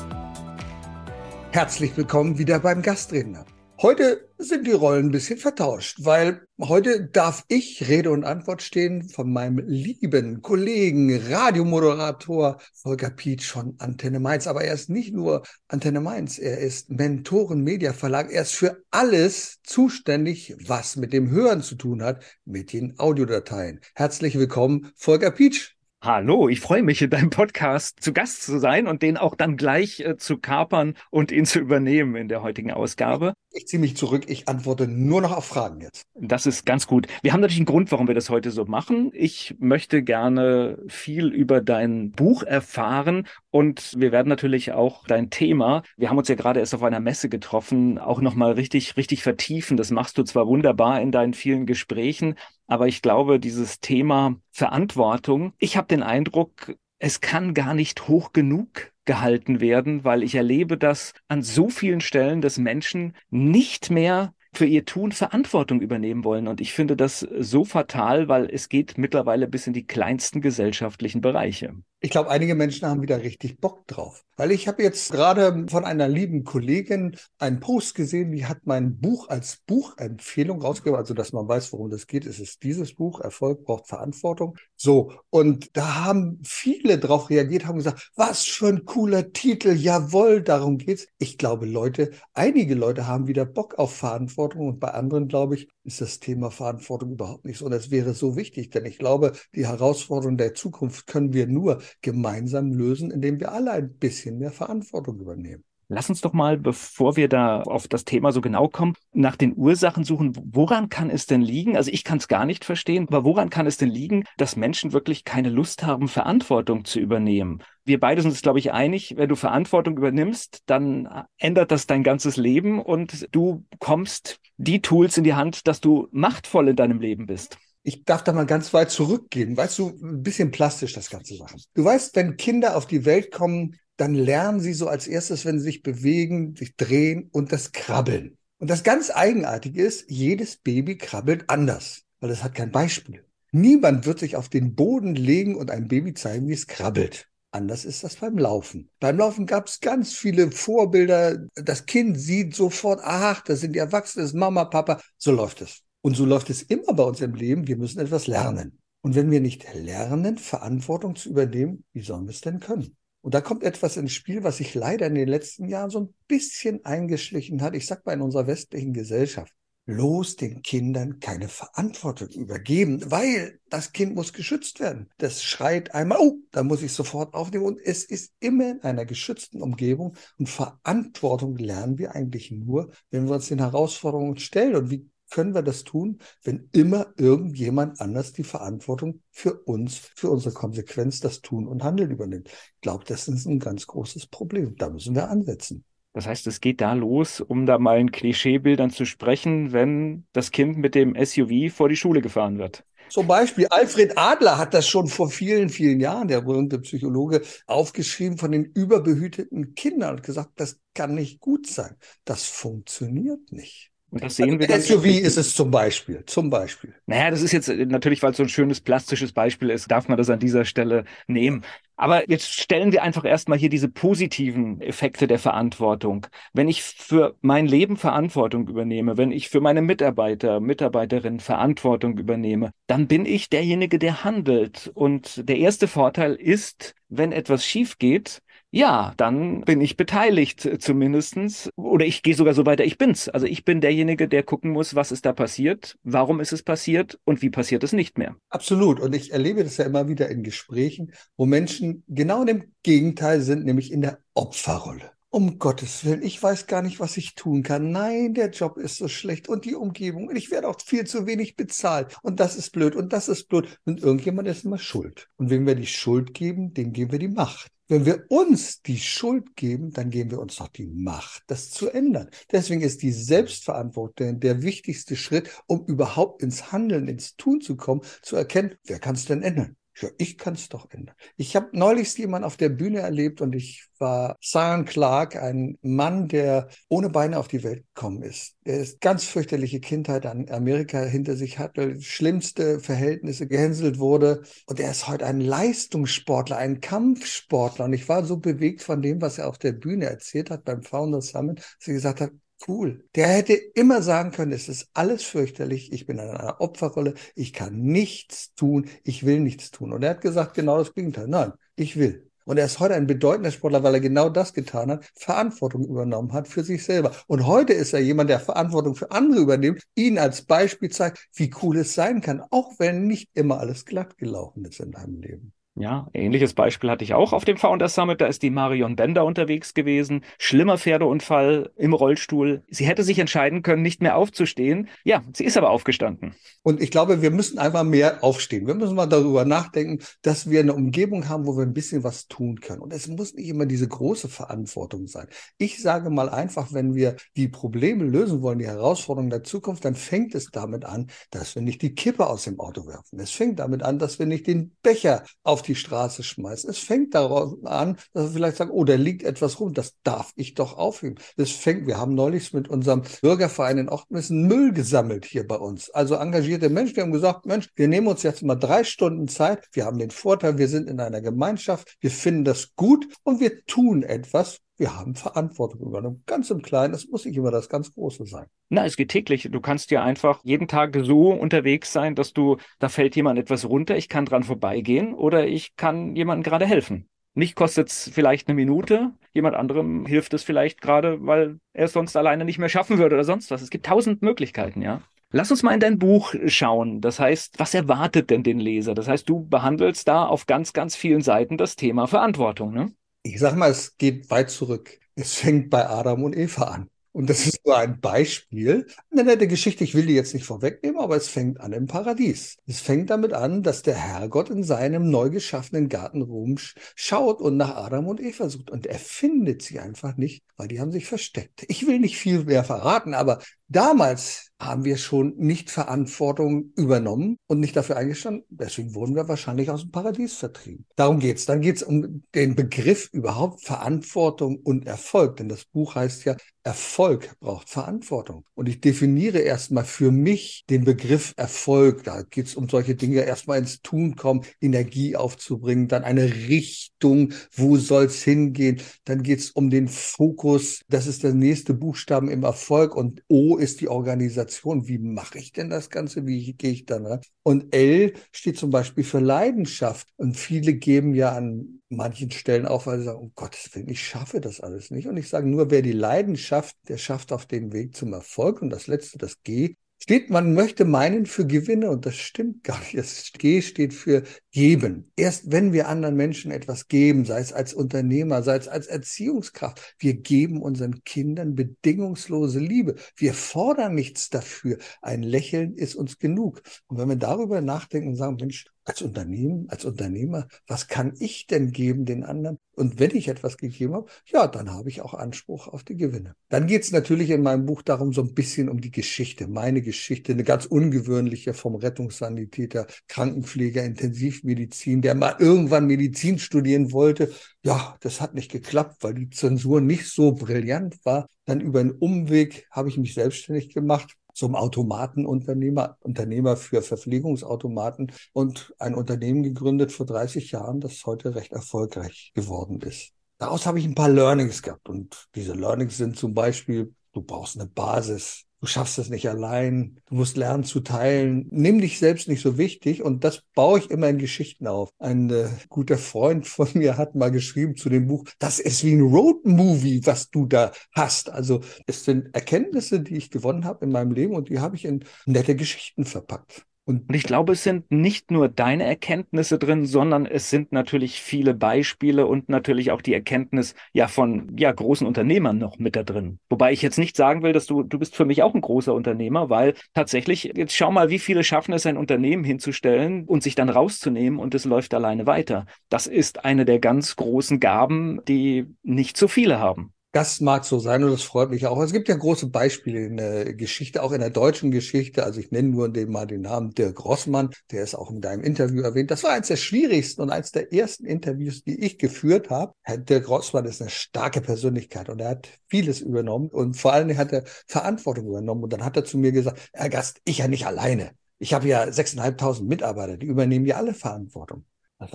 Herzlich 1.50 1.96
willkommen 1.96 2.38
wieder 2.38 2.60
beim 2.60 2.80
Gastredner. 2.80 3.44
Heute 3.80 4.28
sind 4.38 4.66
die 4.66 4.72
Rollen 4.72 5.06
ein 5.06 5.10
bisschen 5.12 5.38
vertauscht, 5.38 5.98
weil 6.00 6.48
heute 6.60 7.06
darf 7.06 7.44
ich 7.46 7.86
Rede 7.86 8.10
und 8.10 8.24
Antwort 8.24 8.60
stehen 8.60 9.08
von 9.08 9.32
meinem 9.32 9.58
lieben 9.68 10.42
Kollegen, 10.42 11.16
Radiomoderator 11.16 12.60
Volker 12.74 13.10
Pietsch 13.10 13.48
von 13.48 13.76
Antenne 13.78 14.18
Mainz. 14.18 14.48
Aber 14.48 14.64
er 14.64 14.74
ist 14.74 14.90
nicht 14.90 15.14
nur 15.14 15.44
Antenne 15.68 16.00
Mainz, 16.00 16.40
er 16.40 16.58
ist 16.58 16.90
Mentoren 16.90 17.62
Media 17.62 17.92
Verlag. 17.92 18.32
Er 18.32 18.42
ist 18.42 18.56
für 18.56 18.82
alles 18.90 19.60
zuständig, 19.62 20.56
was 20.66 20.96
mit 20.96 21.12
dem 21.12 21.30
Hören 21.30 21.62
zu 21.62 21.76
tun 21.76 22.02
hat, 22.02 22.24
mit 22.44 22.72
den 22.72 22.98
Audiodateien. 22.98 23.78
Herzlich 23.94 24.36
willkommen, 24.36 24.90
Volker 24.96 25.30
Pietsch. 25.30 25.77
Hallo, 26.00 26.48
ich 26.48 26.60
freue 26.60 26.84
mich, 26.84 27.02
in 27.02 27.10
deinem 27.10 27.30
Podcast 27.30 28.00
zu 28.00 28.12
Gast 28.12 28.44
zu 28.44 28.60
sein 28.60 28.86
und 28.86 29.02
den 29.02 29.16
auch 29.16 29.34
dann 29.34 29.56
gleich 29.56 29.98
äh, 29.98 30.16
zu 30.16 30.38
kapern 30.38 30.94
und 31.10 31.32
ihn 31.32 31.44
zu 31.44 31.58
übernehmen 31.58 32.14
in 32.14 32.28
der 32.28 32.40
heutigen 32.40 32.70
Ausgabe. 32.70 33.34
Ich 33.50 33.66
ziehe 33.66 33.80
mich 33.80 33.96
zurück, 33.96 34.26
ich 34.28 34.46
antworte 34.46 34.86
nur 34.86 35.20
noch 35.20 35.36
auf 35.36 35.46
Fragen 35.46 35.80
jetzt. 35.80 36.04
Das 36.14 36.46
ist 36.46 36.64
ganz 36.64 36.86
gut. 36.86 37.08
Wir 37.22 37.32
haben 37.32 37.40
natürlich 37.40 37.58
einen 37.58 37.66
Grund, 37.66 37.90
warum 37.90 38.06
wir 38.06 38.14
das 38.14 38.30
heute 38.30 38.52
so 38.52 38.64
machen. 38.64 39.10
Ich 39.12 39.56
möchte 39.58 40.04
gerne 40.04 40.78
viel 40.86 41.32
über 41.32 41.60
dein 41.60 42.12
Buch 42.12 42.44
erfahren 42.44 43.26
und 43.50 43.94
wir 43.98 44.12
werden 44.12 44.28
natürlich 44.28 44.72
auch 44.72 45.06
dein 45.06 45.30
Thema, 45.30 45.82
wir 45.96 46.10
haben 46.10 46.18
uns 46.18 46.28
ja 46.28 46.34
gerade 46.34 46.60
erst 46.60 46.74
auf 46.74 46.82
einer 46.82 47.00
Messe 47.00 47.28
getroffen, 47.28 47.98
auch 47.98 48.20
nochmal 48.20 48.52
richtig, 48.52 48.96
richtig 48.96 49.22
vertiefen. 49.22 49.76
Das 49.76 49.90
machst 49.90 50.18
du 50.18 50.22
zwar 50.22 50.46
wunderbar 50.46 51.00
in 51.00 51.12
deinen 51.12 51.34
vielen 51.34 51.64
Gesprächen, 51.64 52.34
aber 52.66 52.88
ich 52.88 53.00
glaube, 53.00 53.40
dieses 53.40 53.80
Thema 53.80 54.36
Verantwortung, 54.52 55.54
ich 55.58 55.76
habe 55.76 55.88
den 55.88 56.02
Eindruck, 56.02 56.74
es 56.98 57.20
kann 57.20 57.54
gar 57.54 57.74
nicht 57.74 58.08
hoch 58.08 58.32
genug 58.32 58.92
gehalten 59.04 59.60
werden, 59.60 60.04
weil 60.04 60.22
ich 60.22 60.34
erlebe 60.34 60.76
das 60.76 61.14
an 61.28 61.42
so 61.42 61.70
vielen 61.70 62.02
Stellen, 62.02 62.42
dass 62.42 62.58
Menschen 62.58 63.16
nicht 63.30 63.90
mehr 63.90 64.34
für 64.52 64.66
ihr 64.66 64.84
Tun 64.84 65.12
Verantwortung 65.12 65.80
übernehmen 65.80 66.24
wollen. 66.24 66.48
Und 66.48 66.60
ich 66.60 66.72
finde 66.72 66.96
das 66.96 67.20
so 67.20 67.64
fatal, 67.64 68.28
weil 68.28 68.50
es 68.50 68.68
geht 68.68 68.98
mittlerweile 68.98 69.46
bis 69.46 69.66
in 69.66 69.72
die 69.72 69.86
kleinsten 69.86 70.40
gesellschaftlichen 70.40 71.20
Bereiche. 71.20 71.74
Ich 72.00 72.10
glaube, 72.10 72.30
einige 72.30 72.54
Menschen 72.54 72.86
haben 72.86 73.02
wieder 73.02 73.22
richtig 73.22 73.60
Bock 73.60 73.86
drauf. 73.88 74.24
Weil 74.36 74.52
ich 74.52 74.68
habe 74.68 74.84
jetzt 74.84 75.10
gerade 75.10 75.66
von 75.68 75.84
einer 75.84 76.06
lieben 76.06 76.44
Kollegin 76.44 77.16
einen 77.38 77.58
Post 77.58 77.96
gesehen, 77.96 78.30
die 78.30 78.46
hat 78.46 78.58
mein 78.66 79.00
Buch 79.00 79.28
als 79.28 79.58
Buchempfehlung 79.66 80.62
rausgegeben, 80.62 80.96
also 80.96 81.12
dass 81.12 81.32
man 81.32 81.48
weiß, 81.48 81.72
worum 81.72 81.90
das 81.90 82.06
geht. 82.06 82.24
Es 82.24 82.38
ist 82.38 82.62
dieses 82.62 82.94
Buch, 82.94 83.20
Erfolg 83.20 83.64
braucht 83.64 83.88
Verantwortung. 83.88 84.56
So, 84.76 85.12
und 85.30 85.76
da 85.76 86.04
haben 86.04 86.40
viele 86.44 86.98
drauf 86.98 87.30
reagiert, 87.30 87.66
haben 87.66 87.78
gesagt, 87.78 88.12
was 88.14 88.44
für 88.44 88.68
ein 88.68 88.84
cooler 88.84 89.32
Titel, 89.32 89.72
jawohl, 89.72 90.40
darum 90.40 90.78
geht's. 90.78 91.08
Ich 91.18 91.36
glaube, 91.36 91.66
Leute, 91.66 92.12
einige 92.32 92.76
Leute 92.76 93.08
haben 93.08 93.26
wieder 93.26 93.44
Bock 93.44 93.76
auf 93.76 93.96
Verantwortung 93.96 94.68
und 94.68 94.78
bei 94.78 94.92
anderen, 94.92 95.26
glaube 95.26 95.56
ich, 95.56 95.68
ist 95.88 96.00
das 96.00 96.20
Thema 96.20 96.50
Verantwortung 96.50 97.12
überhaupt 97.12 97.44
nicht 97.44 97.58
so. 97.58 97.66
Und 97.66 97.72
es 97.72 97.90
wäre 97.90 98.14
so 98.14 98.36
wichtig, 98.36 98.70
denn 98.70 98.86
ich 98.86 98.98
glaube, 98.98 99.32
die 99.54 99.66
Herausforderungen 99.66 100.38
der 100.38 100.54
Zukunft 100.54 101.06
können 101.06 101.32
wir 101.32 101.46
nur 101.46 101.82
gemeinsam 102.02 102.72
lösen, 102.72 103.10
indem 103.10 103.40
wir 103.40 103.52
alle 103.52 103.72
ein 103.72 103.94
bisschen 103.98 104.38
mehr 104.38 104.52
Verantwortung 104.52 105.20
übernehmen. 105.20 105.64
Lass 105.90 106.10
uns 106.10 106.20
doch 106.20 106.34
mal, 106.34 106.58
bevor 106.58 107.16
wir 107.16 107.28
da 107.28 107.62
auf 107.62 107.88
das 107.88 108.04
Thema 108.04 108.30
so 108.30 108.42
genau 108.42 108.68
kommen, 108.68 108.92
nach 109.14 109.36
den 109.36 109.56
Ursachen 109.56 110.04
suchen. 110.04 110.32
Woran 110.52 110.90
kann 110.90 111.08
es 111.08 111.24
denn 111.24 111.40
liegen? 111.40 111.78
Also 111.78 111.90
ich 111.90 112.04
kann 112.04 112.18
es 112.18 112.28
gar 112.28 112.44
nicht 112.44 112.66
verstehen, 112.66 113.06
aber 113.08 113.24
woran 113.24 113.48
kann 113.48 113.66
es 113.66 113.78
denn 113.78 113.88
liegen, 113.88 114.24
dass 114.36 114.54
Menschen 114.54 114.92
wirklich 114.92 115.24
keine 115.24 115.48
Lust 115.48 115.84
haben, 115.84 116.08
Verantwortung 116.08 116.84
zu 116.84 117.00
übernehmen? 117.00 117.62
Wir 117.86 117.98
beide 117.98 118.20
sind 118.20 118.32
uns, 118.32 118.42
glaube 118.42 118.58
ich, 118.58 118.70
einig, 118.70 119.14
wenn 119.16 119.30
du 119.30 119.34
Verantwortung 119.34 119.96
übernimmst, 119.96 120.62
dann 120.66 121.08
ändert 121.38 121.70
das 121.70 121.86
dein 121.86 122.02
ganzes 122.02 122.36
Leben 122.36 122.82
und 122.82 123.26
du 123.34 123.64
kommst 123.78 124.40
die 124.58 124.82
Tools 124.82 125.16
in 125.16 125.24
die 125.24 125.34
Hand, 125.34 125.66
dass 125.66 125.80
du 125.80 126.08
machtvoll 126.10 126.68
in 126.68 126.76
deinem 126.76 127.00
Leben 127.00 127.24
bist 127.24 127.56
ich 127.84 128.04
darf 128.04 128.22
da 128.22 128.34
mal 128.34 128.44
ganz 128.44 128.74
weit 128.74 128.90
zurückgehen. 128.90 129.56
Weißt 129.56 129.78
du, 129.78 129.98
ein 130.02 130.22
bisschen 130.22 130.50
plastisch 130.50 130.92
das 130.92 131.08
Ganze 131.08 131.38
machen. 131.38 131.62
Du 131.72 131.84
weißt, 131.84 132.14
wenn 132.16 132.36
Kinder 132.36 132.76
auf 132.76 132.86
die 132.86 133.06
Welt 133.06 133.32
kommen, 133.32 133.76
dann 133.98 134.14
lernen 134.14 134.60
sie 134.60 134.72
so 134.72 134.88
als 134.88 135.06
erstes, 135.06 135.44
wenn 135.44 135.58
sie 135.58 135.64
sich 135.64 135.82
bewegen, 135.82 136.56
sich 136.56 136.76
drehen 136.76 137.28
und 137.32 137.52
das 137.52 137.72
Krabbeln. 137.72 138.38
Und 138.58 138.70
das 138.70 138.84
ganz 138.84 139.10
Eigenartige 139.10 139.82
ist, 139.82 140.08
jedes 140.08 140.56
Baby 140.56 140.96
krabbelt 140.96 141.50
anders, 141.50 142.04
weil 142.20 142.30
es 142.30 142.42
hat 142.42 142.54
kein 142.54 142.72
Beispiel. 142.72 143.24
Niemand 143.50 144.06
wird 144.06 144.18
sich 144.18 144.36
auf 144.36 144.48
den 144.48 144.74
Boden 144.74 145.14
legen 145.14 145.56
und 145.56 145.70
einem 145.70 145.88
Baby 145.88 146.14
zeigen, 146.14 146.48
wie 146.48 146.52
es 146.52 146.66
krabbelt. 146.66 147.28
Anders 147.50 147.84
ist 147.84 148.04
das 148.04 148.16
beim 148.16 148.38
Laufen. 148.38 148.90
Beim 149.00 149.18
Laufen 149.18 149.46
gab 149.46 149.66
es 149.66 149.80
ganz 149.80 150.12
viele 150.12 150.50
Vorbilder. 150.52 151.46
Das 151.54 151.86
Kind 151.86 152.20
sieht 152.20 152.54
sofort, 152.54 153.00
ach, 153.02 153.42
das 153.42 153.60
sind 153.60 153.72
die 153.74 153.78
Erwachsenen, 153.78 154.24
das 154.24 154.32
ist 154.32 154.38
Mama, 154.38 154.64
Papa. 154.66 155.00
So 155.16 155.32
läuft 155.32 155.62
es. 155.62 155.82
Und 156.02 156.14
so 156.14 156.24
läuft 156.24 156.50
es 156.50 156.62
immer 156.62 156.92
bei 156.92 157.02
uns 157.02 157.20
im 157.20 157.34
Leben. 157.34 157.66
Wir 157.66 157.76
müssen 157.76 158.00
etwas 158.00 158.26
lernen. 158.26 158.78
Und 159.00 159.14
wenn 159.14 159.30
wir 159.30 159.40
nicht 159.40 159.66
lernen, 159.74 160.36
Verantwortung 160.36 161.16
zu 161.16 161.30
übernehmen, 161.30 161.84
wie 161.92 162.02
sollen 162.02 162.26
wir 162.26 162.32
es 162.32 162.42
denn 162.42 162.60
können? 162.60 162.96
Und 163.28 163.34
da 163.34 163.42
kommt 163.42 163.62
etwas 163.62 163.98
ins 163.98 164.14
Spiel, 164.14 164.42
was 164.42 164.56
sich 164.56 164.74
leider 164.74 165.06
in 165.06 165.14
den 165.14 165.28
letzten 165.28 165.68
Jahren 165.68 165.90
so 165.90 166.00
ein 166.00 166.14
bisschen 166.28 166.82
eingeschlichen 166.86 167.60
hat. 167.60 167.76
Ich 167.76 167.84
sag 167.84 168.06
mal 168.06 168.14
in 168.14 168.22
unserer 168.22 168.46
westlichen 168.46 168.94
Gesellschaft. 168.94 169.52
Los 169.84 170.36
den 170.36 170.62
Kindern 170.62 171.20
keine 171.20 171.48
Verantwortung 171.48 172.28
übergeben, 172.28 173.02
weil 173.10 173.60
das 173.68 173.92
Kind 173.92 174.14
muss 174.14 174.32
geschützt 174.32 174.80
werden. 174.80 175.10
Das 175.18 175.42
schreit 175.42 175.94
einmal, 175.94 176.16
oh, 176.22 176.38
da 176.52 176.62
muss 176.62 176.80
ich 176.80 176.94
sofort 176.94 177.34
aufnehmen. 177.34 177.66
Und 177.66 177.80
es 177.84 178.02
ist 178.02 178.32
immer 178.40 178.70
in 178.70 178.80
einer 178.80 179.04
geschützten 179.04 179.60
Umgebung. 179.60 180.16
Und 180.38 180.48
Verantwortung 180.48 181.54
lernen 181.58 181.98
wir 181.98 182.14
eigentlich 182.14 182.50
nur, 182.50 182.92
wenn 183.10 183.26
wir 183.28 183.34
uns 183.34 183.48
den 183.48 183.58
Herausforderungen 183.58 184.38
stellen. 184.38 184.74
Und 184.74 184.90
wie 184.90 185.06
können 185.28 185.54
wir 185.54 185.62
das 185.62 185.84
tun, 185.84 186.18
wenn 186.42 186.68
immer 186.72 187.12
irgendjemand 187.16 188.00
anders 188.00 188.32
die 188.32 188.44
Verantwortung 188.44 189.22
für 189.30 189.54
uns, 189.64 189.96
für 189.96 190.30
unsere 190.30 190.54
Konsequenz, 190.54 191.20
das 191.20 191.40
Tun 191.40 191.66
und 191.66 191.84
Handeln 191.84 192.10
übernimmt. 192.10 192.48
Ich 192.48 192.80
glaube, 192.80 193.04
das 193.04 193.28
ist 193.28 193.46
ein 193.46 193.58
ganz 193.58 193.86
großes 193.86 194.26
Problem. 194.26 194.76
Da 194.76 194.90
müssen 194.90 195.14
wir 195.14 195.28
ansetzen. 195.28 195.84
Das 196.14 196.26
heißt, 196.26 196.46
es 196.46 196.60
geht 196.60 196.80
da 196.80 196.94
los, 196.94 197.40
um 197.40 197.66
da 197.66 197.78
mal 197.78 198.00
in 198.00 198.10
Klischeebildern 198.10 198.90
zu 198.90 199.04
sprechen, 199.04 199.72
wenn 199.72 200.26
das 200.32 200.50
Kind 200.50 200.78
mit 200.78 200.94
dem 200.94 201.14
SUV 201.14 201.72
vor 201.72 201.88
die 201.88 201.96
Schule 201.96 202.22
gefahren 202.22 202.58
wird. 202.58 202.84
Zum 203.08 203.26
Beispiel 203.26 203.66
Alfred 203.70 204.18
Adler 204.18 204.58
hat 204.58 204.74
das 204.74 204.86
schon 204.86 205.06
vor 205.06 205.30
vielen, 205.30 205.70
vielen 205.70 206.00
Jahren, 206.00 206.28
der 206.28 206.42
berühmte 206.42 206.78
Psychologe, 206.80 207.42
aufgeschrieben 207.66 208.36
von 208.36 208.52
den 208.52 208.64
überbehüteten 208.64 209.74
Kindern 209.74 210.16
und 210.16 210.22
gesagt, 210.22 210.52
das 210.56 210.78
kann 210.94 211.14
nicht 211.14 211.40
gut 211.40 211.66
sein. 211.66 211.96
Das 212.24 212.44
funktioniert 212.44 213.52
nicht. 213.52 213.90
Und 214.10 214.24
das 214.24 214.36
sehen 214.36 214.58
wir 214.58 214.66
dann. 214.66 214.80
SUV 214.80 215.04
ist 215.04 215.36
es 215.36 215.54
zum 215.54 215.70
Beispiel. 215.70 216.22
Zum 216.26 216.48
Beispiel. 216.48 216.94
Naja, 217.06 217.30
das 217.30 217.42
ist 217.42 217.52
jetzt 217.52 217.68
natürlich, 217.68 218.22
weil 218.22 218.30
es 218.30 218.38
so 218.38 218.42
ein 218.42 218.48
schönes 218.48 218.80
plastisches 218.80 219.32
Beispiel 219.32 219.68
ist, 219.70 219.90
darf 219.90 220.08
man 220.08 220.16
das 220.16 220.30
an 220.30 220.38
dieser 220.38 220.64
Stelle 220.64 221.04
nehmen. 221.26 221.62
Aber 221.96 222.30
jetzt 222.30 222.52
stellen 222.60 222.92
wir 222.92 223.02
einfach 223.02 223.24
erstmal 223.24 223.58
hier 223.58 223.68
diese 223.68 223.88
positiven 223.88 224.80
Effekte 224.80 225.26
der 225.26 225.38
Verantwortung. 225.38 226.26
Wenn 226.54 226.68
ich 226.68 226.82
für 226.82 227.36
mein 227.42 227.66
Leben 227.66 227.96
Verantwortung 227.96 228.68
übernehme, 228.68 229.18
wenn 229.18 229.32
ich 229.32 229.48
für 229.48 229.60
meine 229.60 229.82
Mitarbeiter, 229.82 230.60
Mitarbeiterinnen 230.60 231.40
Verantwortung 231.40 232.16
übernehme, 232.16 232.70
dann 232.86 233.08
bin 233.08 233.26
ich 233.26 233.50
derjenige, 233.50 233.98
der 233.98 234.24
handelt. 234.24 234.90
Und 234.94 235.48
der 235.48 235.58
erste 235.58 235.88
Vorteil 235.88 236.34
ist, 236.34 236.94
wenn 237.08 237.32
etwas 237.32 237.64
schief 237.64 237.98
geht, 237.98 238.42
ja, 238.70 239.14
dann 239.16 239.62
bin 239.62 239.80
ich 239.80 239.96
beteiligt 239.96 240.68
zumindestens. 240.78 241.70
Oder 241.76 242.04
ich 242.04 242.22
gehe 242.22 242.34
sogar 242.34 242.52
so 242.52 242.66
weiter, 242.66 242.84
ich 242.84 242.98
bin's. 242.98 243.28
Also 243.28 243.46
ich 243.46 243.64
bin 243.64 243.80
derjenige, 243.80 244.28
der 244.28 244.42
gucken 244.42 244.70
muss, 244.70 244.94
was 244.94 245.10
ist 245.10 245.24
da 245.24 245.32
passiert, 245.32 245.96
warum 246.02 246.40
ist 246.40 246.52
es 246.52 246.62
passiert 246.62 247.18
und 247.24 247.40
wie 247.40 247.50
passiert 247.50 247.82
es 247.82 247.92
nicht 247.92 248.18
mehr. 248.18 248.36
Absolut. 248.50 249.00
Und 249.00 249.14
ich 249.14 249.32
erlebe 249.32 249.64
das 249.64 249.78
ja 249.78 249.86
immer 249.86 250.08
wieder 250.08 250.28
in 250.28 250.42
Gesprächen, 250.42 251.12
wo 251.36 251.46
Menschen 251.46 252.04
genau 252.08 252.44
dem 252.44 252.72
Gegenteil 252.82 253.40
sind, 253.40 253.64
nämlich 253.64 253.90
in 253.90 254.02
der 254.02 254.18
Opferrolle. 254.34 255.12
Um 255.30 255.58
Gottes 255.58 256.06
Willen, 256.06 256.22
ich 256.22 256.42
weiß 256.42 256.66
gar 256.66 256.80
nicht, 256.80 257.00
was 257.00 257.18
ich 257.18 257.34
tun 257.34 257.62
kann. 257.62 257.90
Nein, 257.90 258.32
der 258.32 258.48
Job 258.48 258.78
ist 258.78 258.96
so 258.96 259.08
schlecht 259.08 259.46
und 259.46 259.66
die 259.66 259.74
Umgebung 259.74 260.28
und 260.28 260.36
ich 260.36 260.50
werde 260.50 260.68
auch 260.68 260.80
viel 260.80 261.06
zu 261.06 261.26
wenig 261.26 261.54
bezahlt 261.54 262.16
und 262.22 262.40
das 262.40 262.56
ist 262.56 262.70
blöd 262.70 262.96
und 262.96 263.12
das 263.12 263.28
ist 263.28 263.46
blöd. 263.48 263.78
Und 263.84 264.02
irgendjemand 264.02 264.48
ist 264.48 264.64
immer 264.64 264.78
schuld. 264.78 265.28
Und 265.36 265.50
wenn 265.50 265.66
wir 265.66 265.74
die 265.74 265.86
Schuld 265.86 266.32
geben, 266.32 266.72
dem 266.72 266.94
geben 266.94 267.12
wir 267.12 267.18
die 267.18 267.28
Macht. 267.28 267.70
Wenn 267.90 268.04
wir 268.04 268.26
uns 268.28 268.82
die 268.82 268.98
Schuld 268.98 269.56
geben, 269.56 269.90
dann 269.92 270.10
geben 270.10 270.30
wir 270.30 270.40
uns 270.40 270.56
doch 270.56 270.68
die 270.68 270.86
Macht, 270.86 271.44
das 271.46 271.70
zu 271.70 271.88
ändern. 271.88 272.28
Deswegen 272.52 272.82
ist 272.82 273.00
die 273.00 273.12
Selbstverantwortung 273.12 274.40
der 274.40 274.62
wichtigste 274.62 275.16
Schritt, 275.16 275.48
um 275.66 275.86
überhaupt 275.86 276.42
ins 276.42 276.70
Handeln, 276.70 277.08
ins 277.08 277.36
Tun 277.36 277.62
zu 277.62 277.76
kommen, 277.76 278.02
zu 278.20 278.36
erkennen, 278.36 278.74
wer 278.84 278.98
kann 278.98 279.14
es 279.14 279.24
denn 279.24 279.42
ändern? 279.42 279.76
Ja, 280.00 280.10
ich 280.16 280.38
kann 280.38 280.54
es 280.54 280.68
doch 280.68 280.88
ändern. 280.90 281.16
Ich 281.36 281.56
habe 281.56 281.70
neulich 281.72 282.16
jemanden 282.16 282.44
auf 282.46 282.56
der 282.56 282.68
Bühne 282.68 283.00
erlebt 283.00 283.40
und 283.40 283.54
ich 283.54 283.86
war 283.98 284.36
Sion 284.40 284.84
Clark, 284.84 285.34
ein 285.34 285.76
Mann, 285.82 286.28
der 286.28 286.68
ohne 286.88 287.10
Beine 287.10 287.36
auf 287.38 287.48
die 287.48 287.64
Welt 287.64 287.84
gekommen 287.94 288.22
ist. 288.22 288.54
Der 288.64 288.78
ist 288.78 289.00
ganz 289.00 289.24
fürchterliche 289.24 289.80
Kindheit 289.80 290.24
an 290.24 290.48
Amerika 290.50 291.02
hinter 291.02 291.34
sich 291.34 291.58
hatte, 291.58 292.00
schlimmste 292.00 292.78
Verhältnisse 292.78 293.48
gehänselt 293.48 293.98
wurde. 293.98 294.42
Und 294.66 294.78
er 294.78 294.92
ist 294.92 295.08
heute 295.08 295.26
ein 295.26 295.40
Leistungssportler, 295.40 296.58
ein 296.58 296.80
Kampfsportler. 296.80 297.86
Und 297.86 297.92
ich 297.92 298.08
war 298.08 298.24
so 298.24 298.36
bewegt 298.36 298.82
von 298.82 299.02
dem, 299.02 299.20
was 299.20 299.38
er 299.38 299.48
auf 299.48 299.58
der 299.58 299.72
Bühne 299.72 300.06
erzählt 300.06 300.50
hat 300.50 300.64
beim 300.64 300.82
Founder 300.82 301.22
Summit, 301.22 301.58
dass 301.58 301.88
ich 301.88 301.94
gesagt 301.94 302.20
habe, 302.20 302.32
Cool. 302.66 303.04
Der 303.14 303.28
hätte 303.28 303.54
immer 303.54 304.02
sagen 304.02 304.32
können, 304.32 304.52
es 304.52 304.68
ist 304.68 304.88
alles 304.92 305.22
fürchterlich, 305.22 305.92
ich 305.92 306.06
bin 306.06 306.18
in 306.18 306.28
einer 306.28 306.60
Opferrolle, 306.60 307.14
ich 307.34 307.52
kann 307.52 307.80
nichts 307.80 308.54
tun, 308.54 308.88
ich 309.04 309.24
will 309.24 309.40
nichts 309.40 309.70
tun. 309.70 309.92
Und 309.92 310.02
er 310.02 310.10
hat 310.10 310.20
gesagt, 310.20 310.54
genau 310.54 310.78
das 310.78 310.92
Gegenteil. 310.94 311.28
Nein, 311.28 311.52
ich 311.76 311.96
will. 311.96 312.28
Und 312.44 312.56
er 312.56 312.64
ist 312.64 312.80
heute 312.80 312.94
ein 312.94 313.06
bedeutender 313.06 313.50
Sportler, 313.50 313.82
weil 313.82 313.94
er 313.94 314.00
genau 314.00 314.30
das 314.30 314.54
getan 314.54 314.90
hat, 314.90 315.10
Verantwortung 315.14 315.84
übernommen 315.84 316.32
hat 316.32 316.48
für 316.48 316.64
sich 316.64 316.82
selber. 316.82 317.12
Und 317.26 317.46
heute 317.46 317.74
ist 317.74 317.92
er 317.92 318.00
jemand, 318.00 318.30
der 318.30 318.40
Verantwortung 318.40 318.94
für 318.94 319.10
andere 319.10 319.42
übernimmt, 319.42 319.82
ihnen 319.94 320.18
als 320.18 320.42
Beispiel 320.42 320.88
zeigt, 320.90 321.28
wie 321.34 321.50
cool 321.62 321.76
es 321.76 321.94
sein 321.94 322.22
kann, 322.22 322.42
auch 322.50 322.78
wenn 322.78 323.06
nicht 323.06 323.28
immer 323.34 323.60
alles 323.60 323.84
glatt 323.84 324.16
gelaufen 324.16 324.64
ist 324.64 324.80
in 324.80 324.92
deinem 324.92 325.20
Leben. 325.20 325.52
Ja, 325.80 326.08
ähnliches 326.12 326.54
Beispiel 326.54 326.90
hatte 326.90 327.04
ich 327.04 327.14
auch 327.14 327.32
auf 327.32 327.44
dem 327.44 327.56
Founders 327.56 327.94
Summit. 327.94 328.20
Da 328.20 328.26
ist 328.26 328.42
die 328.42 328.50
Marion 328.50 328.96
Bender 328.96 329.24
unterwegs 329.24 329.74
gewesen. 329.74 330.24
Schlimmer 330.36 330.76
Pferdeunfall 330.76 331.70
im 331.76 331.92
Rollstuhl. 331.92 332.64
Sie 332.68 332.84
hätte 332.84 333.04
sich 333.04 333.20
entscheiden 333.20 333.62
können, 333.62 333.82
nicht 333.82 334.02
mehr 334.02 334.16
aufzustehen. 334.16 334.88
Ja, 335.04 335.22
sie 335.32 335.44
ist 335.44 335.56
aber 335.56 335.70
aufgestanden. 335.70 336.34
Und 336.64 336.82
ich 336.82 336.90
glaube, 336.90 337.22
wir 337.22 337.30
müssen 337.30 337.60
einfach 337.60 337.84
mehr 337.84 338.24
aufstehen. 338.24 338.66
Wir 338.66 338.74
müssen 338.74 338.96
mal 338.96 339.06
darüber 339.06 339.44
nachdenken, 339.44 340.04
dass 340.22 340.50
wir 340.50 340.58
eine 340.58 340.74
Umgebung 340.74 341.28
haben, 341.28 341.46
wo 341.46 341.56
wir 341.56 341.62
ein 341.62 341.74
bisschen 341.74 342.02
was 342.02 342.26
tun 342.26 342.58
können. 342.58 342.80
Und 342.80 342.92
es 342.92 343.06
muss 343.06 343.34
nicht 343.34 343.46
immer 343.46 343.64
diese 343.64 343.86
große 343.86 344.28
Verantwortung 344.28 345.06
sein. 345.06 345.28
Ich 345.58 345.80
sage 345.80 346.10
mal 346.10 346.28
einfach, 346.28 346.72
wenn 346.72 346.96
wir 346.96 347.14
die 347.36 347.46
Probleme 347.46 348.02
lösen 348.02 348.42
wollen, 348.42 348.58
die 348.58 348.66
Herausforderungen 348.66 349.30
der 349.30 349.44
Zukunft, 349.44 349.84
dann 349.84 349.94
fängt 349.94 350.34
es 350.34 350.50
damit 350.50 350.84
an, 350.84 351.06
dass 351.30 351.54
wir 351.54 351.62
nicht 351.62 351.82
die 351.82 351.94
Kippe 351.94 352.26
aus 352.26 352.42
dem 352.42 352.58
Auto 352.58 352.88
werfen. 352.88 353.20
Es 353.20 353.30
fängt 353.30 353.60
damit 353.60 353.84
an, 353.84 354.00
dass 354.00 354.18
wir 354.18 354.26
nicht 354.26 354.48
den 354.48 354.76
Becher 354.82 355.22
auf 355.44 355.62
die 355.62 355.67
Straße 355.74 356.22
schmeißen. 356.22 356.70
Es 356.70 356.78
fängt 356.78 357.14
darauf 357.14 357.54
an, 357.64 357.96
dass 358.12 358.24
wir 358.24 358.30
vielleicht 358.30 358.56
sagen, 358.56 358.70
oh, 358.70 358.84
da 358.84 358.94
liegt 358.94 359.22
etwas 359.22 359.60
rum, 359.60 359.74
das 359.74 359.94
darf 360.02 360.32
ich 360.36 360.54
doch 360.54 360.76
aufheben. 360.76 361.18
Es 361.36 361.50
fängt, 361.50 361.86
wir 361.86 361.98
haben 361.98 362.14
neulich 362.14 362.52
mit 362.52 362.68
unserem 362.68 363.02
Bürgerverein 363.22 363.78
in 363.78 363.88
Ochtmissen 363.88 364.46
Müll 364.46 364.72
gesammelt 364.72 365.24
hier 365.24 365.46
bei 365.46 365.56
uns. 365.56 365.90
Also 365.90 366.14
engagierte 366.16 366.70
Menschen, 366.70 366.94
die 366.94 367.00
haben 367.00 367.12
gesagt, 367.12 367.46
Mensch, 367.46 367.68
wir 367.74 367.88
nehmen 367.88 368.08
uns 368.08 368.22
jetzt 368.22 368.42
mal 368.42 368.56
drei 368.56 368.84
Stunden 368.84 369.28
Zeit. 369.28 369.68
Wir 369.72 369.84
haben 369.84 369.98
den 369.98 370.10
Vorteil, 370.10 370.58
wir 370.58 370.68
sind 370.68 370.88
in 370.88 371.00
einer 371.00 371.20
Gemeinschaft. 371.20 371.96
Wir 372.00 372.10
finden 372.10 372.44
das 372.44 372.74
gut 372.76 373.06
und 373.22 373.40
wir 373.40 373.64
tun 373.66 374.02
etwas, 374.02 374.60
wir 374.78 374.96
haben 374.96 375.14
Verantwortung 375.14 375.80
übernommen. 375.80 376.22
Ganz 376.26 376.50
im 376.50 376.62
Kleinen, 376.62 376.94
es 376.94 377.08
muss 377.08 377.24
nicht 377.24 377.36
immer 377.36 377.50
das 377.50 377.68
ganz 377.68 377.92
Große 377.92 378.24
sein. 378.26 378.46
Na, 378.68 378.86
es 378.86 378.96
geht 378.96 379.10
täglich. 379.10 379.48
Du 379.50 379.60
kannst 379.60 379.90
ja 379.90 380.02
einfach 380.02 380.40
jeden 380.44 380.68
Tag 380.68 380.96
so 381.02 381.30
unterwegs 381.30 381.92
sein, 381.92 382.14
dass 382.14 382.32
du, 382.32 382.56
da 382.78 382.88
fällt 382.88 383.16
jemand 383.16 383.38
etwas 383.38 383.68
runter, 383.68 383.96
ich 383.96 384.08
kann 384.08 384.24
dran 384.24 384.44
vorbeigehen 384.44 385.14
oder 385.14 385.46
ich 385.46 385.76
kann 385.76 386.14
jemandem 386.14 386.44
gerade 386.44 386.66
helfen. 386.66 387.08
Mich 387.34 387.54
kostet 387.54 387.88
es 387.88 388.10
vielleicht 388.12 388.48
eine 388.48 388.54
Minute, 388.54 389.12
jemand 389.32 389.54
anderem 389.54 390.06
hilft 390.06 390.34
es 390.34 390.42
vielleicht 390.42 390.80
gerade, 390.80 391.18
weil 391.20 391.58
er 391.72 391.84
es 391.84 391.92
sonst 391.92 392.16
alleine 392.16 392.44
nicht 392.44 392.58
mehr 392.58 392.68
schaffen 392.68 392.98
würde 392.98 393.14
oder 393.16 393.24
sonst 393.24 393.50
was. 393.50 393.62
Es 393.62 393.70
gibt 393.70 393.86
tausend 393.86 394.22
Möglichkeiten, 394.22 394.82
ja. 394.82 395.02
Lass 395.30 395.50
uns 395.50 395.62
mal 395.62 395.74
in 395.74 395.80
dein 395.80 395.98
Buch 395.98 396.34
schauen. 396.46 397.00
Das 397.02 397.20
heißt, 397.20 397.58
was 397.58 397.74
erwartet 397.74 398.30
denn 398.30 398.42
den 398.42 398.58
Leser? 398.58 398.94
Das 398.94 399.08
heißt, 399.08 399.28
du 399.28 399.46
behandelst 399.46 400.08
da 400.08 400.24
auf 400.24 400.46
ganz, 400.46 400.72
ganz 400.72 400.96
vielen 400.96 401.20
Seiten 401.20 401.58
das 401.58 401.76
Thema 401.76 402.06
Verantwortung, 402.06 402.72
ne? 402.72 402.92
Ich 403.28 403.40
sag 403.40 403.56
mal, 403.56 403.70
es 403.70 403.98
geht 403.98 404.30
weit 404.30 404.50
zurück. 404.50 404.98
Es 405.14 405.34
fängt 405.34 405.68
bei 405.68 405.86
Adam 405.86 406.22
und 406.24 406.34
Eva 406.34 406.62
an. 406.64 406.88
Und 407.12 407.28
das 407.28 407.46
ist 407.46 407.66
nur 407.66 407.76
ein 407.76 408.00
Beispiel. 408.00 408.86
Eine 409.10 409.24
nette 409.24 409.48
Geschichte, 409.48 409.84
ich 409.84 409.94
will 409.94 410.06
die 410.06 410.14
jetzt 410.14 410.32
nicht 410.32 410.46
vorwegnehmen, 410.46 410.98
aber 410.98 411.16
es 411.16 411.28
fängt 411.28 411.60
an 411.60 411.72
im 411.72 411.86
Paradies. 411.86 412.56
Es 412.66 412.80
fängt 412.80 413.10
damit 413.10 413.34
an, 413.34 413.62
dass 413.62 413.82
der 413.82 413.96
Herrgott 413.96 414.48
in 414.48 414.62
seinem 414.62 415.10
neu 415.10 415.28
geschaffenen 415.28 415.90
Garten 415.90 416.22
Rum 416.22 416.56
schaut 416.94 417.42
und 417.42 417.58
nach 417.58 417.74
Adam 417.76 418.06
und 418.06 418.20
Eva 418.20 418.48
sucht. 418.48 418.70
Und 418.70 418.86
er 418.86 418.98
findet 418.98 419.60
sie 419.60 419.78
einfach 419.78 420.16
nicht, 420.16 420.42
weil 420.56 420.68
die 420.68 420.80
haben 420.80 420.92
sich 420.92 421.06
versteckt. 421.06 421.66
Ich 421.68 421.86
will 421.86 421.98
nicht 421.98 422.16
viel 422.16 422.44
mehr 422.44 422.64
verraten, 422.64 423.12
aber 423.12 423.40
damals 423.68 424.48
haben 424.60 424.84
wir 424.84 424.96
schon 424.96 425.34
nicht 425.36 425.70
Verantwortung 425.70 426.72
übernommen 426.76 427.38
und 427.46 427.60
nicht 427.60 427.76
dafür 427.76 427.96
eingestanden. 427.96 428.44
Deswegen 428.48 428.94
wurden 428.94 429.14
wir 429.14 429.28
wahrscheinlich 429.28 429.70
aus 429.70 429.82
dem 429.82 429.92
Paradies 429.92 430.34
vertrieben. 430.34 430.84
Darum 430.96 431.20
geht's. 431.20 431.46
Dann 431.46 431.60
geht's 431.60 431.82
um 431.82 432.24
den 432.34 432.56
Begriff 432.56 433.08
überhaupt 433.12 433.64
Verantwortung 433.64 434.56
und 434.56 434.86
Erfolg. 434.86 435.36
Denn 435.36 435.48
das 435.48 435.64
Buch 435.64 435.94
heißt 435.94 436.24
ja, 436.24 436.36
Erfolg 436.64 437.38
braucht 437.40 437.68
Verantwortung. 437.68 438.44
Und 438.54 438.68
ich 438.68 438.80
definiere 438.80 439.38
erstmal 439.38 439.84
für 439.84 440.10
mich 440.10 440.64
den 440.68 440.84
Begriff 440.84 441.32
Erfolg. 441.36 442.02
Da 442.04 442.22
geht's 442.22 442.56
um 442.56 442.68
solche 442.68 442.96
Dinge, 442.96 443.20
erstmal 443.22 443.58
ins 443.58 443.80
Tun 443.80 444.16
kommen, 444.16 444.44
Energie 444.60 445.16
aufzubringen, 445.16 445.88
dann 445.88 446.04
eine 446.04 446.24
Richtung, 446.24 447.32
wo 447.52 447.76
soll's 447.76 448.22
hingehen. 448.22 448.82
Dann 449.04 449.22
geht's 449.22 449.50
um 449.50 449.70
den 449.70 449.88
Fokus. 449.88 450.80
Das 450.88 451.06
ist 451.06 451.22
der 451.22 451.32
nächste 451.32 451.74
Buchstaben 451.74 452.28
im 452.28 452.42
Erfolg. 452.42 452.96
Und 452.96 453.22
O 453.28 453.56
ist 453.58 453.80
die 453.80 453.88
Organisation. 453.88 454.88
Wie 454.88 454.98
mache 454.98 455.38
ich 455.38 455.52
denn 455.52 455.70
das 455.70 455.90
Ganze? 455.90 456.26
Wie 456.26 456.54
gehe 456.54 456.70
ich 456.70 456.86
dann 456.86 457.06
ran? 457.06 457.20
Und 457.42 457.74
L 457.74 458.14
steht 458.32 458.58
zum 458.58 458.70
Beispiel 458.70 459.04
für 459.04 459.20
Leidenschaft. 459.20 460.08
Und 460.16 460.36
viele 460.36 460.74
geben 460.74 461.14
ja 461.14 461.32
an 461.32 461.80
manchen 461.88 462.30
Stellen 462.30 462.66
auf, 462.66 462.86
weil 462.86 462.98
sie 462.98 463.04
sagen, 463.04 463.20
um 463.20 463.32
Gottes 463.34 463.74
Willen, 463.74 463.88
ich 463.88 464.06
schaffe 464.06 464.40
das 464.40 464.60
alles 464.60 464.90
nicht. 464.90 465.08
Und 465.08 465.16
ich 465.16 465.28
sage 465.28 465.48
nur, 465.48 465.70
wer 465.70 465.82
die 465.82 465.92
Leidenschaft, 465.92 466.76
der 466.88 466.98
schafft 466.98 467.32
auf 467.32 467.46
den 467.46 467.72
Weg 467.72 467.94
zum 467.96 468.12
Erfolg. 468.12 468.62
Und 468.62 468.70
das 468.70 468.86
letzte, 468.86 469.18
das 469.18 469.42
G, 469.42 469.76
steht, 469.98 470.30
man 470.30 470.54
möchte 470.54 470.84
meinen 470.84 471.26
für 471.26 471.46
Gewinne 471.46 471.90
und 471.90 472.06
das 472.06 472.16
stimmt 472.16 472.64
gar 472.64 472.78
nicht. 472.80 472.96
Das 472.96 473.32
G 473.36 473.62
steht 473.62 473.92
für 473.92 474.22
geben. 474.50 475.12
Erst 475.16 475.52
wenn 475.52 475.72
wir 475.72 475.88
anderen 475.88 476.16
Menschen 476.16 476.50
etwas 476.50 476.88
geben, 476.88 477.24
sei 477.24 477.40
es 477.40 477.52
als 477.52 477.74
Unternehmer, 477.74 478.42
sei 478.42 478.56
es 478.56 478.68
als 478.68 478.86
Erziehungskraft, 478.86 479.96
wir 479.98 480.14
geben 480.14 480.62
unseren 480.62 481.04
Kindern 481.04 481.54
bedingungslose 481.54 482.60
Liebe. 482.60 482.94
Wir 483.16 483.34
fordern 483.34 483.94
nichts 483.94 484.30
dafür. 484.30 484.78
Ein 485.02 485.22
Lächeln 485.22 485.74
ist 485.74 485.94
uns 485.94 486.18
genug. 486.18 486.62
Und 486.86 486.98
wenn 486.98 487.08
wir 487.08 487.16
darüber 487.16 487.60
nachdenken 487.60 488.08
und 488.08 488.16
sagen, 488.16 488.36
Mensch, 488.40 488.66
als 488.88 489.02
Unternehmen, 489.02 489.68
als 489.68 489.84
Unternehmer, 489.84 490.48
was 490.66 490.88
kann 490.88 491.12
ich 491.18 491.46
denn 491.46 491.72
geben 491.72 492.06
den 492.06 492.24
anderen? 492.24 492.58
Und 492.74 492.98
wenn 492.98 493.14
ich 493.14 493.28
etwas 493.28 493.58
gegeben 493.58 493.92
habe, 493.94 494.10
ja, 494.24 494.46
dann 494.46 494.70
habe 494.70 494.88
ich 494.88 495.02
auch 495.02 495.12
Anspruch 495.12 495.68
auf 495.68 495.84
die 495.84 495.96
Gewinne. 495.96 496.34
Dann 496.48 496.66
geht 496.66 496.84
es 496.84 496.92
natürlich 496.92 497.28
in 497.28 497.42
meinem 497.42 497.66
Buch 497.66 497.82
darum, 497.82 498.14
so 498.14 498.22
ein 498.22 498.32
bisschen 498.32 498.70
um 498.70 498.80
die 498.80 498.90
Geschichte, 498.90 499.46
meine 499.46 499.82
Geschichte, 499.82 500.32
eine 500.32 500.44
ganz 500.44 500.64
ungewöhnliche 500.64 501.52
vom 501.52 501.74
Rettungssanitäter, 501.74 502.86
Krankenpfleger, 503.08 503.84
Intensivmedizin, 503.84 505.02
der 505.02 505.14
mal 505.14 505.36
irgendwann 505.38 505.86
Medizin 505.86 506.38
studieren 506.38 506.90
wollte. 506.92 507.30
Ja, 507.62 507.96
das 508.00 508.22
hat 508.22 508.34
nicht 508.34 508.50
geklappt, 508.50 509.02
weil 509.02 509.12
die 509.14 509.28
Zensur 509.28 509.82
nicht 509.82 510.06
so 510.06 510.32
brillant 510.32 510.96
war. 511.04 511.28
Dann 511.44 511.60
über 511.60 511.80
einen 511.80 511.90
Umweg 511.92 512.66
habe 512.70 512.88
ich 512.88 512.96
mich 512.96 513.12
selbstständig 513.12 513.74
gemacht 513.74 514.14
zum 514.38 514.54
Automatenunternehmer, 514.54 515.96
Unternehmer 516.00 516.56
für 516.56 516.80
Verpflegungsautomaten 516.80 518.12
und 518.32 518.72
ein 518.78 518.94
Unternehmen 518.94 519.42
gegründet 519.42 519.90
vor 519.90 520.06
30 520.06 520.52
Jahren, 520.52 520.78
das 520.80 521.04
heute 521.04 521.34
recht 521.34 521.52
erfolgreich 521.52 522.30
geworden 522.34 522.80
ist. 522.82 523.10
Daraus 523.38 523.66
habe 523.66 523.80
ich 523.80 523.84
ein 523.84 523.96
paar 523.96 524.08
Learnings 524.08 524.62
gehabt 524.62 524.88
und 524.88 525.26
diese 525.34 525.54
Learnings 525.54 525.96
sind 525.96 526.16
zum 526.16 526.34
Beispiel, 526.34 526.94
du 527.12 527.20
brauchst 527.20 527.58
eine 527.58 527.68
Basis, 527.68 528.44
du 528.60 528.66
schaffst 528.66 528.98
es 528.98 529.08
nicht 529.08 529.28
allein, 529.28 530.00
du 530.06 530.16
musst 530.16 530.36
lernen 530.36 530.64
zu 530.64 530.80
teilen, 530.80 531.46
nimm 531.50 531.80
dich 531.80 531.98
selbst 531.98 532.28
nicht 532.28 532.42
so 532.42 532.58
wichtig 532.58 533.02
und 533.02 533.24
das 533.24 533.42
baue 533.54 533.78
ich 533.78 533.90
immer 533.90 534.08
in 534.08 534.18
Geschichten 534.18 534.66
auf. 534.66 534.90
Ein 534.98 535.30
äh, 535.30 535.48
guter 535.68 535.98
Freund 535.98 536.46
von 536.46 536.68
mir 536.74 536.96
hat 536.96 537.14
mal 537.14 537.30
geschrieben 537.30 537.76
zu 537.76 537.88
dem 537.88 538.06
Buch, 538.06 538.24
das 538.38 538.58
ist 538.58 538.84
wie 538.84 538.94
ein 538.94 539.00
Roadmovie, 539.00 540.02
was 540.04 540.30
du 540.30 540.46
da 540.46 540.72
hast. 540.92 541.30
Also 541.30 541.60
es 541.86 542.04
sind 542.04 542.34
Erkenntnisse, 542.34 543.00
die 543.00 543.16
ich 543.16 543.30
gewonnen 543.30 543.64
habe 543.64 543.84
in 543.84 543.92
meinem 543.92 544.12
Leben 544.12 544.34
und 544.34 544.48
die 544.48 544.58
habe 544.60 544.76
ich 544.76 544.84
in 544.84 545.04
nette 545.26 545.54
Geschichten 545.54 546.04
verpackt. 546.04 546.67
Und 546.88 547.14
ich 547.14 547.24
glaube, 547.24 547.52
es 547.52 547.64
sind 547.64 547.90
nicht 547.90 548.30
nur 548.30 548.48
deine 548.48 548.84
Erkenntnisse 548.84 549.58
drin, 549.58 549.84
sondern 549.84 550.24
es 550.24 550.48
sind 550.48 550.72
natürlich 550.72 551.20
viele 551.20 551.52
Beispiele 551.52 552.26
und 552.26 552.48
natürlich 552.48 552.92
auch 552.92 553.02
die 553.02 553.12
Erkenntnis 553.12 553.74
ja 553.92 554.08
von 554.08 554.56
ja 554.56 554.72
großen 554.72 555.06
Unternehmern 555.06 555.58
noch 555.58 555.78
mit 555.78 555.96
da 555.96 556.02
drin. 556.02 556.38
Wobei 556.48 556.72
ich 556.72 556.80
jetzt 556.80 556.98
nicht 556.98 557.14
sagen 557.14 557.42
will, 557.42 557.52
dass 557.52 557.66
du 557.66 557.82
du 557.82 557.98
bist 557.98 558.16
für 558.16 558.24
mich 558.24 558.42
auch 558.42 558.54
ein 558.54 558.62
großer 558.62 558.94
Unternehmer, 558.94 559.50
weil 559.50 559.74
tatsächlich 559.92 560.54
jetzt 560.56 560.74
schau 560.74 560.90
mal, 560.90 561.10
wie 561.10 561.18
viele 561.18 561.44
schaffen 561.44 561.74
es 561.74 561.84
ein 561.84 561.98
Unternehmen 561.98 562.42
hinzustellen 562.42 563.26
und 563.26 563.42
sich 563.42 563.54
dann 563.54 563.68
rauszunehmen 563.68 564.38
und 564.38 564.54
es 564.54 564.64
läuft 564.64 564.94
alleine 564.94 565.26
weiter. 565.26 565.66
Das 565.90 566.06
ist 566.06 566.46
eine 566.46 566.64
der 566.64 566.78
ganz 566.78 567.16
großen 567.16 567.60
Gaben, 567.60 568.20
die 568.26 568.64
nicht 568.82 569.18
so 569.18 569.28
viele 569.28 569.58
haben. 569.58 569.92
Das 570.12 570.40
mag 570.40 570.64
so 570.64 570.78
sein 570.78 571.04
und 571.04 571.10
das 571.10 571.22
freut 571.22 571.50
mich 571.50 571.66
auch. 571.66 571.82
Es 571.82 571.92
gibt 571.92 572.08
ja 572.08 572.16
große 572.16 572.48
Beispiele 572.48 573.04
in 573.04 573.18
der 573.18 573.52
Geschichte, 573.54 574.02
auch 574.02 574.12
in 574.12 574.20
der 574.20 574.30
deutschen 574.30 574.70
Geschichte. 574.70 575.22
Also 575.22 575.38
ich 575.38 575.50
nenne 575.50 575.68
nur 575.68 575.92
den 575.92 576.10
mal 576.10 576.26
den 576.26 576.40
Namen 576.40 576.70
Dirk 576.70 577.04
Rossmann, 577.04 577.50
der 577.70 577.82
ist 577.84 577.94
auch 577.94 578.10
in 578.10 578.22
deinem 578.22 578.42
Interview 578.42 578.80
erwähnt. 578.80 579.10
Das 579.10 579.22
war 579.22 579.32
eines 579.32 579.48
der 579.48 579.56
schwierigsten 579.56 580.22
und 580.22 580.30
eines 580.30 580.50
der 580.50 580.72
ersten 580.72 581.04
Interviews, 581.04 581.62
die 581.62 581.84
ich 581.84 581.98
geführt 581.98 582.48
habe. 582.48 582.72
Herr 582.82 582.96
Dirk 582.96 583.28
Rossmann 583.28 583.66
ist 583.66 583.82
eine 583.82 583.90
starke 583.90 584.40
Persönlichkeit 584.40 585.10
und 585.10 585.20
er 585.20 585.28
hat 585.28 585.48
vieles 585.68 586.00
übernommen 586.00 586.48
und 586.48 586.78
vor 586.78 586.94
allem 586.94 587.14
hat 587.18 587.32
er 587.32 587.44
Verantwortung 587.66 588.28
übernommen. 588.28 588.64
Und 588.64 588.72
dann 588.72 588.84
hat 588.86 588.96
er 588.96 589.04
zu 589.04 589.18
mir 589.18 589.32
gesagt, 589.32 589.68
Herr 589.74 589.90
Gast, 589.90 590.22
ich 590.24 590.38
ja 590.38 590.48
nicht 590.48 590.66
alleine. 590.66 591.10
Ich 591.38 591.52
habe 591.52 591.68
ja 591.68 591.82
6.500 591.84 592.64
Mitarbeiter, 592.64 593.18
die 593.18 593.26
übernehmen 593.26 593.66
ja 593.66 593.76
alle 593.76 593.92
Verantwortung. 593.92 594.64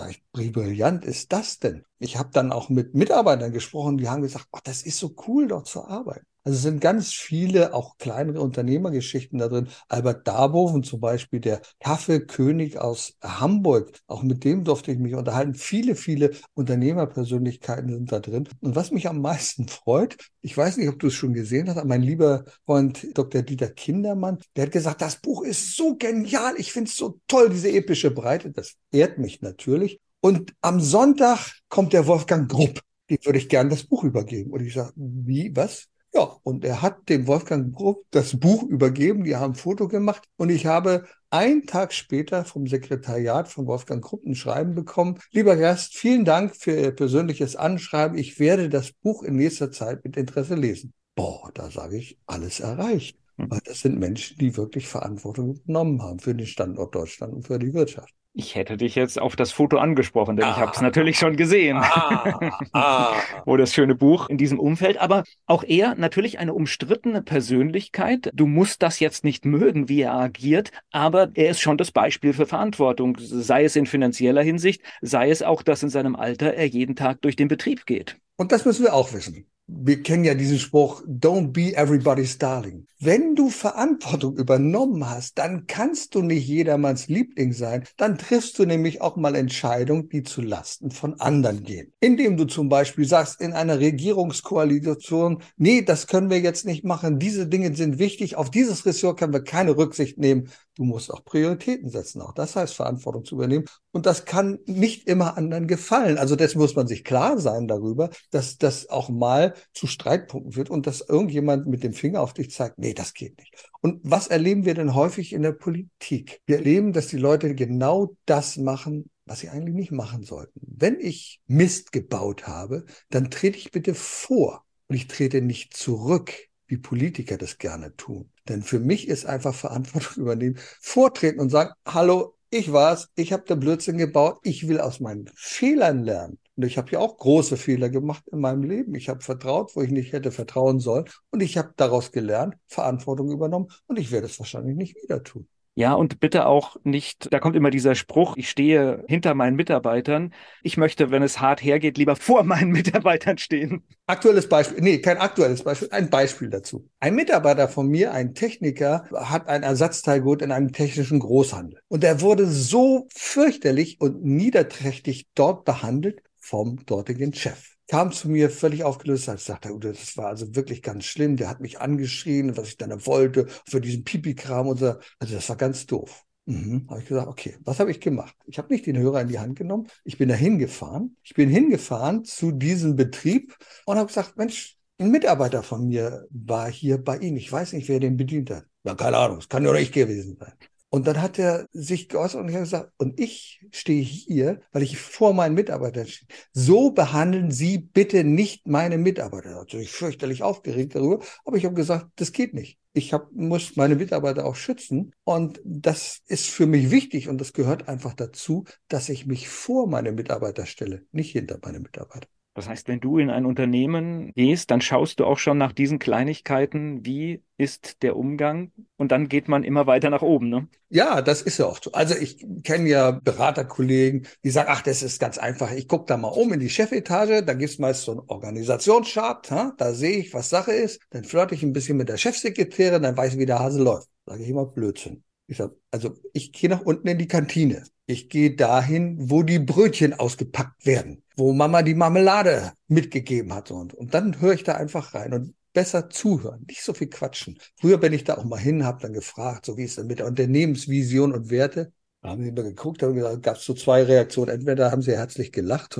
Ich, 0.09 0.23
wie 0.33 0.49
brillant 0.49 1.03
ist 1.05 1.33
das 1.33 1.59
denn? 1.59 1.85
Ich 1.99 2.17
habe 2.17 2.29
dann 2.31 2.51
auch 2.51 2.69
mit 2.69 2.95
Mitarbeitern 2.95 3.51
gesprochen, 3.51 3.97
die 3.97 4.07
haben 4.07 4.21
gesagt, 4.21 4.47
oh, 4.51 4.59
das 4.63 4.83
ist 4.83 4.97
so 4.97 5.13
cool, 5.27 5.47
dort 5.47 5.67
zu 5.67 5.85
arbeiten. 5.85 6.25
Also 6.45 6.57
es 6.57 6.63
sind 6.63 6.81
ganz 6.81 7.13
viele, 7.13 7.73
auch 7.73 7.97
kleinere 7.97 8.41
Unternehmergeschichten 8.41 9.39
da 9.39 9.47
drin. 9.47 9.69
Albert 9.87 10.27
Darboven 10.27 10.83
zum 10.83 10.99
Beispiel, 10.99 11.39
der 11.39 11.61
Kaffeekönig 11.79 12.79
aus 12.79 13.15
Hamburg, 13.23 13.97
auch 14.07 14.23
mit 14.23 14.43
dem 14.43 14.65
durfte 14.65 14.91
ich 14.91 14.99
mich 14.99 15.15
unterhalten. 15.15 15.53
Viele, 15.53 15.95
viele 15.95 16.31
Unternehmerpersönlichkeiten 16.53 17.93
sind 17.93 18.11
da 18.11 18.19
drin. 18.19 18.49
Und 18.59 18.75
was 18.75 18.91
mich 18.91 19.07
am 19.07 19.21
meisten 19.21 19.69
freut, 19.69 20.17
ich 20.41 20.57
weiß 20.57 20.75
nicht, 20.77 20.89
ob 20.89 20.99
du 20.99 21.07
es 21.07 21.13
schon 21.13 21.33
gesehen 21.33 21.69
hast, 21.69 21.77
aber 21.77 21.87
mein 21.87 22.01
lieber 22.01 22.43
Freund 22.65 23.07
Dr. 23.17 23.41
Dieter 23.41 23.69
Kindermann, 23.69 24.39
der 24.57 24.65
hat 24.65 24.73
gesagt, 24.73 25.01
das 25.01 25.21
Buch 25.21 25.43
ist 25.43 25.77
so 25.77 25.95
genial, 25.95 26.55
ich 26.57 26.73
finde 26.73 26.89
es 26.89 26.97
so 26.97 27.19
toll, 27.27 27.49
diese 27.49 27.71
epische 27.71 28.11
Breite. 28.11 28.51
Das 28.51 28.75
ehrt 28.91 29.17
mich 29.17 29.41
natürlich. 29.41 30.01
Und 30.19 30.53
am 30.61 30.81
Sonntag 30.81 31.53
kommt 31.69 31.93
der 31.93 32.05
Wolfgang 32.07 32.49
Grupp. 32.49 32.81
Die 33.09 33.19
würde 33.23 33.37
ich 33.39 33.49
gerne 33.49 33.69
das 33.69 33.83
Buch 33.83 34.03
übergeben. 34.03 34.51
Und 34.51 34.61
ich 34.61 34.73
sage, 34.73 34.91
wie, 34.95 35.55
was? 35.55 35.87
Ja, 36.15 36.37
und 36.43 36.63
er 36.63 36.83
hat 36.83 37.09
dem 37.09 37.25
Wolfgang 37.25 37.73
Grupp 37.73 38.05
das 38.11 38.39
Buch 38.39 38.61
übergeben, 38.61 39.23
die 39.23 39.35
haben 39.35 39.53
ein 39.53 39.55
Foto 39.55 39.87
gemacht 39.87 40.23
und 40.37 40.49
ich 40.49 40.67
habe 40.67 41.05
einen 41.31 41.65
Tag 41.65 41.91
später 41.91 42.45
vom 42.45 42.67
Sekretariat 42.67 43.47
von 43.47 43.65
Wolfgang 43.65 44.03
Grupp 44.03 44.23
ein 44.23 44.35
Schreiben 44.35 44.75
bekommen. 44.75 45.17
Lieber 45.31 45.55
Gast, 45.55 45.95
vielen 45.95 46.23
Dank 46.23 46.55
für 46.55 46.79
Ihr 46.79 46.91
persönliches 46.91 47.55
Anschreiben. 47.55 48.15
Ich 48.15 48.39
werde 48.39 48.69
das 48.69 48.91
Buch 48.91 49.23
in 49.23 49.37
nächster 49.37 49.71
Zeit 49.71 50.03
mit 50.03 50.15
Interesse 50.15 50.53
lesen. 50.53 50.93
Boah, 51.15 51.49
da 51.55 51.71
sage 51.71 51.97
ich, 51.97 52.19
alles 52.27 52.59
erreicht. 52.59 53.17
Hm. 53.37 53.49
Weil 53.49 53.61
das 53.63 53.79
sind 53.79 53.97
Menschen, 53.97 54.37
die 54.37 54.55
wirklich 54.55 54.87
Verantwortung 54.87 55.63
genommen 55.65 56.03
haben 56.03 56.19
für 56.19 56.35
den 56.35 56.45
Standort 56.45 56.93
Deutschland 56.93 57.33
und 57.33 57.47
für 57.47 57.57
die 57.57 57.73
Wirtschaft. 57.73 58.13
Ich 58.35 58.55
hätte 58.55 58.77
dich 58.77 58.95
jetzt 58.95 59.21
auf 59.21 59.35
das 59.35 59.51
Foto 59.51 59.77
angesprochen, 59.77 60.35
denn 60.35 60.45
ah, 60.45 60.51
ich 60.51 60.57
habe 60.57 60.71
es 60.71 60.81
natürlich 60.81 61.19
schon 61.19 61.37
gesehen. 61.37 61.77
Ah, 61.77 62.39
ah. 62.73 63.13
Wo 63.45 63.57
das 63.57 63.75
schöne 63.75 63.93
Buch 63.93 64.27
in 64.27 64.39
diesem 64.39 64.59
Umfeld. 64.59 64.97
Aber 64.97 65.23
auch 65.45 65.63
er 65.63 65.93
natürlich 65.93 66.39
eine 66.39 66.55
umstrittene 66.55 67.21
Persönlichkeit. 67.21 68.31
Du 68.33 68.47
musst 68.47 68.81
das 68.81 68.99
jetzt 68.99 69.23
nicht 69.23 69.45
mögen, 69.45 69.87
wie 69.87 70.01
er 70.01 70.15
agiert, 70.15 70.71
aber 70.91 71.29
er 71.35 71.51
ist 71.51 71.61
schon 71.61 71.77
das 71.77 71.91
Beispiel 71.91 72.33
für 72.33 72.47
Verantwortung, 72.47 73.17
sei 73.19 73.65
es 73.65 73.75
in 73.75 73.85
finanzieller 73.85 74.41
Hinsicht, 74.41 74.81
sei 75.01 75.29
es 75.29 75.43
auch, 75.43 75.61
dass 75.61 75.83
in 75.83 75.89
seinem 75.89 76.15
Alter 76.15 76.55
er 76.55 76.65
jeden 76.65 76.95
Tag 76.95 77.21
durch 77.21 77.35
den 77.35 77.47
Betrieb 77.47 77.85
geht. 77.85 78.17
Und 78.35 78.51
das 78.51 78.65
müssen 78.65 78.83
wir 78.83 78.95
auch 78.95 79.13
wissen 79.13 79.45
wir 79.67 80.03
kennen 80.03 80.25
ja 80.25 80.33
diesen 80.33 80.59
Spruch, 80.59 81.01
don't 81.07 81.51
be 81.51 81.75
everybody's 81.75 82.37
darling. 82.37 82.85
Wenn 82.99 83.35
du 83.35 83.49
Verantwortung 83.49 84.37
übernommen 84.37 85.09
hast, 85.09 85.37
dann 85.37 85.67
kannst 85.67 86.15
du 86.15 86.21
nicht 86.21 86.47
jedermanns 86.47 87.07
Liebling 87.07 87.51
sein. 87.51 87.83
Dann 87.97 88.17
triffst 88.17 88.57
du 88.59 88.65
nämlich 88.65 89.01
auch 89.01 89.15
mal 89.15 89.35
Entscheidungen, 89.35 90.07
die 90.09 90.23
zu 90.23 90.41
Lasten 90.41 90.91
von 90.91 91.19
anderen 91.19 91.63
gehen. 91.63 91.91
Indem 91.99 92.37
du 92.37 92.45
zum 92.45 92.69
Beispiel 92.69 93.05
sagst, 93.05 93.41
in 93.41 93.53
einer 93.53 93.79
Regierungskoalition, 93.79 95.41
nee, 95.57 95.81
das 95.81 96.07
können 96.07 96.29
wir 96.29 96.39
jetzt 96.39 96.65
nicht 96.65 96.85
machen. 96.85 97.19
Diese 97.19 97.47
Dinge 97.47 97.75
sind 97.75 97.99
wichtig. 97.99 98.35
Auf 98.37 98.51
dieses 98.51 98.85
Ressort 98.85 99.19
können 99.19 99.33
wir 99.33 99.43
keine 99.43 99.75
Rücksicht 99.75 100.17
nehmen. 100.17 100.49
Du 100.75 100.83
musst 100.85 101.13
auch 101.13 101.23
Prioritäten 101.23 101.89
setzen. 101.89 102.21
Auch 102.21 102.33
das 102.33 102.55
heißt, 102.55 102.73
Verantwortung 102.73 103.25
zu 103.25 103.35
übernehmen. 103.35 103.65
Und 103.91 104.05
das 104.07 104.25
kann 104.25 104.59
nicht 104.65 105.07
immer 105.07 105.37
anderen 105.37 105.67
gefallen. 105.67 106.17
Also 106.17 106.35
das 106.35 106.55
muss 106.55 106.75
man 106.75 106.87
sich 106.87 107.03
klar 107.03 107.39
sein 107.39 107.67
darüber, 107.67 108.09
dass 108.31 108.57
das 108.57 108.89
auch 108.89 109.09
mal 109.09 109.53
zu 109.73 109.85
Streitpunkten 109.85 110.51
führt 110.51 110.71
und 110.71 110.87
dass 110.87 111.01
irgendjemand 111.01 111.67
mit 111.67 111.83
dem 111.83 111.93
Finger 111.93 112.21
auf 112.21 112.33
dich 112.33 112.51
zeigt, 112.51 112.79
nee, 112.79 112.93
das 112.93 113.13
geht 113.13 113.37
nicht. 113.37 113.53
Und 113.81 113.99
was 114.03 114.27
erleben 114.27 114.65
wir 114.65 114.73
denn 114.73 114.95
häufig 114.95 115.33
in 115.33 115.43
der 115.43 115.51
Politik? 115.51 116.41
Wir 116.47 116.57
erleben, 116.57 116.91
dass 116.91 117.07
die 117.07 117.17
Leute 117.17 117.53
genau 117.53 118.15
das 118.25 118.57
machen, 118.57 119.11
was 119.25 119.39
sie 119.39 119.49
eigentlich 119.49 119.75
nicht 119.75 119.91
machen 119.91 120.23
sollten. 120.23 120.59
Wenn 120.61 120.99
ich 120.99 121.39
Mist 121.45 121.91
gebaut 121.91 122.47
habe, 122.47 122.85
dann 123.09 123.29
trete 123.29 123.57
ich 123.57 123.71
bitte 123.71 123.93
vor 123.93 124.65
und 124.87 124.95
ich 124.95 125.07
trete 125.07 125.41
nicht 125.41 125.77
zurück, 125.77 126.33
wie 126.73 126.77
Politiker 126.77 127.37
das 127.37 127.59
gerne 127.59 127.95
tun. 127.95 128.31
Denn 128.49 128.63
für 128.63 128.79
mich 128.79 129.07
ist 129.07 129.27
einfach 129.27 129.53
Verantwortung 129.53 130.15
übernehmen, 130.23 130.57
vortreten 130.81 131.39
und 131.39 131.49
sagen, 131.49 131.71
hallo, 131.85 132.35
ich 132.49 132.73
war's, 132.73 133.09
ich 133.15 133.31
habe 133.31 133.43
den 133.43 133.59
Blödsinn 133.59 133.97
gebaut, 133.97 134.39
ich 134.43 134.67
will 134.67 134.79
aus 134.79 134.99
meinen 134.99 135.29
Fehlern 135.35 136.03
lernen. 136.03 136.39
Und 136.55 136.65
ich 136.65 136.77
habe 136.77 136.91
ja 136.91 136.99
auch 136.99 137.17
große 137.17 137.57
Fehler 137.57 137.89
gemacht 137.89 138.27
in 138.31 138.39
meinem 138.39 138.63
Leben. 138.63 138.95
Ich 138.95 139.09
habe 139.09 139.21
vertraut, 139.21 139.75
wo 139.75 139.81
ich 139.81 139.91
nicht 139.91 140.13
hätte 140.13 140.31
vertrauen 140.31 140.79
sollen. 140.79 141.05
Und 141.31 141.41
ich 141.41 141.57
habe 141.57 141.73
daraus 141.77 142.11
gelernt, 142.11 142.55
Verantwortung 142.67 143.31
übernommen. 143.31 143.69
Und 143.87 143.97
ich 143.97 144.11
werde 144.11 144.27
es 144.27 144.39
wahrscheinlich 144.39 144.75
nicht 144.75 144.95
wieder 145.01 145.23
tun. 145.23 145.47
Ja, 145.75 145.93
und 145.93 146.19
bitte 146.19 146.45
auch 146.45 146.75
nicht, 146.83 147.33
da 147.33 147.39
kommt 147.39 147.55
immer 147.55 147.71
dieser 147.71 147.95
Spruch, 147.95 148.37
ich 148.37 148.47
stehe 148.47 149.03
hinter 149.07 149.33
meinen 149.33 149.55
Mitarbeitern. 149.55 150.31
Ich 150.61 150.77
möchte, 150.77 151.09
wenn 151.09 151.23
es 151.23 151.39
hart 151.39 151.63
hergeht, 151.63 151.97
lieber 151.97 152.15
vor 152.15 152.43
meinen 152.43 152.71
Mitarbeitern 152.71 153.39
stehen. 153.39 153.83
Aktuelles 154.05 154.47
Beispiel, 154.47 154.81
nee, 154.81 154.99
kein 154.99 155.17
aktuelles 155.17 155.63
Beispiel, 155.63 155.89
ein 155.91 156.11
Beispiel 156.11 156.51
dazu. 156.51 156.87
Ein 156.99 157.15
Mitarbeiter 157.15 157.67
von 157.67 157.87
mir, 157.87 158.13
ein 158.13 158.35
Techniker, 158.35 159.07
hat 159.13 159.47
ein 159.47 159.63
Ersatzteilgut 159.63 160.43
in 160.43 160.51
einem 160.51 160.73
technischen 160.73 161.19
Großhandel. 161.19 161.79
Und 161.87 162.03
er 162.03 162.21
wurde 162.21 162.45
so 162.45 163.07
fürchterlich 163.11 163.99
und 163.99 164.23
niederträchtig 164.23 165.27
dort 165.33 165.65
behandelt 165.65 166.21
vom 166.37 166.85
dortigen 166.85 167.33
Chef 167.33 167.72
kam 167.87 168.11
zu 168.11 168.29
mir 168.29 168.49
völlig 168.49 168.83
aufgelöst, 168.83 169.29
als 169.29 169.45
sagte, 169.45 169.73
oh, 169.73 169.79
das 169.79 170.15
war 170.17 170.27
also 170.27 170.55
wirklich 170.55 170.81
ganz 170.81 171.05
schlimm. 171.05 171.35
Der 171.37 171.49
hat 171.49 171.59
mich 171.59 171.79
angeschrien, 171.81 172.55
was 172.57 172.69
ich 172.69 172.77
dann 172.77 173.05
wollte, 173.05 173.47
für 173.67 173.81
diesen 173.81 174.03
Pipi-Kram 174.03 174.67
und 174.67 174.79
so. 174.79 174.95
Also 175.19 175.35
das 175.35 175.49
war 175.49 175.55
ganz 175.57 175.85
doof. 175.85 176.23
Mhm. 176.45 176.87
Habe 176.89 177.01
ich 177.01 177.07
gesagt, 177.07 177.27
okay, 177.27 177.57
was 177.63 177.79
habe 177.79 177.91
ich 177.91 178.01
gemacht? 178.01 178.35
Ich 178.45 178.57
habe 178.57 178.73
nicht 178.73 178.85
den 178.85 178.97
Hörer 178.97 179.21
in 179.21 179.27
die 179.29 179.39
Hand 179.39 179.57
genommen. 179.57 179.87
Ich 180.03 180.17
bin 180.17 180.29
da 180.29 180.35
hingefahren. 180.35 181.15
Ich 181.23 181.33
bin 181.33 181.49
hingefahren 181.49 182.25
zu 182.25 182.51
diesem 182.51 182.95
Betrieb 182.95 183.55
und 183.85 183.97
habe 183.97 184.07
gesagt, 184.07 184.37
Mensch, 184.37 184.77
ein 184.99 185.09
Mitarbeiter 185.09 185.63
von 185.63 185.87
mir 185.87 186.27
war 186.29 186.69
hier 186.69 186.97
bei 186.97 187.17
Ihnen. 187.17 187.37
Ich 187.37 187.51
weiß 187.51 187.73
nicht, 187.73 187.87
wer 187.87 187.99
den 187.99 188.17
bedient 188.17 188.49
hat. 188.49 188.65
Ja, 188.83 188.95
keine 188.95 189.17
Ahnung, 189.17 189.37
es 189.37 189.47
kann 189.47 189.63
nicht 189.63 189.81
ich 189.81 189.91
gewesen 189.91 190.37
sein. 190.39 190.53
Und 190.93 191.07
dann 191.07 191.23
hat 191.23 191.39
er 191.39 191.67
sich 191.71 192.07
geäußert 192.07 192.39
und 192.41 192.51
gesagt, 192.51 192.91
und 192.97 193.19
ich 193.19 193.65
stehe 193.71 194.03
hier, 194.03 194.61
weil 194.71 194.83
ich 194.83 194.99
vor 194.99 195.33
meinen 195.33 195.55
Mitarbeitern 195.55 196.05
stehe. 196.05 196.27
So 196.51 196.91
behandeln 196.91 197.49
Sie 197.49 197.79
bitte 197.79 198.23
nicht 198.23 198.67
meine 198.67 198.99
Mitarbeiter. 198.99 199.55
Natürlich 199.55 199.89
fürchterlich 199.89 200.43
aufgeregt 200.43 200.93
darüber, 200.93 201.25
aber 201.45 201.57
ich 201.57 201.65
habe 201.65 201.73
gesagt, 201.73 202.09
das 202.17 202.31
geht 202.31 202.53
nicht. 202.53 202.77
Ich 202.93 203.11
hab, 203.11 203.31
muss 203.31 203.75
meine 203.75 203.95
Mitarbeiter 203.95 204.45
auch 204.45 204.55
schützen. 204.55 205.15
Und 205.23 205.59
das 205.65 206.21
ist 206.27 206.45
für 206.45 206.67
mich 206.67 206.91
wichtig 206.91 207.27
und 207.27 207.41
das 207.41 207.53
gehört 207.53 207.87
einfach 207.87 208.13
dazu, 208.13 208.65
dass 208.87 209.09
ich 209.09 209.25
mich 209.25 209.49
vor 209.49 209.87
meine 209.87 210.11
Mitarbeiter 210.11 210.67
stelle, 210.67 211.07
nicht 211.11 211.31
hinter 211.31 211.57
meine 211.63 211.79
Mitarbeiter. 211.79 212.27
Das 212.55 212.69
heißt, 212.69 212.87
wenn 212.87 212.99
du 212.99 213.17
in 213.17 213.31
ein 213.31 213.45
Unternehmen 213.45 214.31
gehst, 214.35 214.69
dann 214.69 214.79
schaust 214.79 215.19
du 215.19 215.25
auch 215.25 215.39
schon 215.39 215.57
nach 215.57 215.71
diesen 215.71 215.97
Kleinigkeiten, 215.97 217.03
wie 217.03 217.41
ist 217.57 218.03
der 218.03 218.15
Umgang 218.15 218.71
und 218.97 219.11
dann 219.11 219.27
geht 219.27 219.47
man 219.47 219.63
immer 219.63 219.87
weiter 219.87 220.11
nach 220.11 220.21
oben. 220.21 220.49
Ne? 220.49 220.67
Ja, 220.89 221.23
das 221.23 221.41
ist 221.41 221.57
ja 221.57 221.65
oft 221.65 221.85
so. 221.85 221.91
Also 221.93 222.15
ich 222.15 222.45
kenne 222.63 222.89
ja 222.89 223.11
Beraterkollegen, 223.11 224.27
die 224.43 224.49
sagen, 224.51 224.69
ach, 224.71 224.83
das 224.83 225.01
ist 225.01 225.19
ganz 225.19 225.39
einfach. 225.39 225.71
Ich 225.71 225.87
gucke 225.87 226.05
da 226.05 226.17
mal 226.17 226.27
um 226.27 226.53
in 226.53 226.59
die 226.59 226.69
Chefetage, 226.69 227.43
da 227.43 227.53
gibt's 227.53 227.79
meist 227.79 228.03
so 228.03 228.11
einen 228.11 228.21
Organisationschart, 228.27 229.49
ha? 229.49 229.73
da 229.77 229.93
sehe 229.93 230.17
ich, 230.17 230.33
was 230.33 230.49
Sache 230.49 230.73
ist, 230.73 231.01
dann 231.09 231.23
flirte 231.23 231.55
ich 231.55 231.63
ein 231.63 231.73
bisschen 231.73 231.97
mit 231.97 232.09
der 232.09 232.17
Chefsekretärin, 232.17 233.01
dann 233.01 233.17
weiß 233.17 233.33
ich, 233.33 233.39
wie 233.39 233.47
der 233.47 233.59
Hase 233.59 233.81
läuft. 233.81 234.09
Sage 234.27 234.43
ich 234.43 234.49
immer 234.49 234.65
Blödsinn. 234.65 235.23
Ich 235.47 235.57
sag, 235.57 235.71
also 235.91 236.15
ich 236.33 236.51
gehe 236.51 236.69
nach 236.69 236.81
unten 236.81 237.07
in 237.07 237.17
die 237.17 237.27
Kantine. 237.27 237.83
Ich 238.05 238.29
gehe 238.29 238.55
dahin, 238.55 239.29
wo 239.29 239.43
die 239.43 239.59
Brötchen 239.59 240.13
ausgepackt 240.13 240.85
werden, 240.85 241.23
wo 241.37 241.53
Mama 241.53 241.83
die 241.83 241.95
Marmelade 241.95 242.73
mitgegeben 242.87 243.53
hat. 243.53 243.71
Und, 243.71 243.93
und 243.93 244.13
dann 244.13 244.41
höre 244.41 244.53
ich 244.53 244.63
da 244.63 244.73
einfach 244.75 245.13
rein 245.13 245.33
und 245.33 245.53
besser 245.73 246.09
zuhören, 246.09 246.65
nicht 246.67 246.83
so 246.83 246.93
viel 246.93 247.09
quatschen. 247.09 247.57
Früher 247.79 247.97
bin 247.97 248.13
ich 248.13 248.23
da 248.23 248.37
auch 248.37 248.43
mal 248.43 248.59
hin, 248.59 248.85
habe 248.85 249.01
dann 249.01 249.13
gefragt, 249.13 249.65
so 249.65 249.77
wie 249.77 249.83
ist 249.83 249.97
denn 249.97 250.07
mit 250.07 250.19
der 250.19 250.27
Unternehmensvision 250.27 251.33
und 251.33 251.49
Werte. 251.49 251.91
Da 252.21 252.29
haben 252.29 252.43
sie 252.43 252.49
immer 252.49 252.63
geguckt, 252.63 253.03
haben 253.03 253.15
gesagt, 253.15 253.43
gab 253.43 253.57
es 253.57 253.65
so 253.65 253.73
zwei 253.73 254.03
Reaktionen. 254.03 254.49
Entweder 254.49 254.91
haben 254.91 255.01
sie 255.01 255.11
herzlich 255.11 255.51
gelacht 255.51 255.99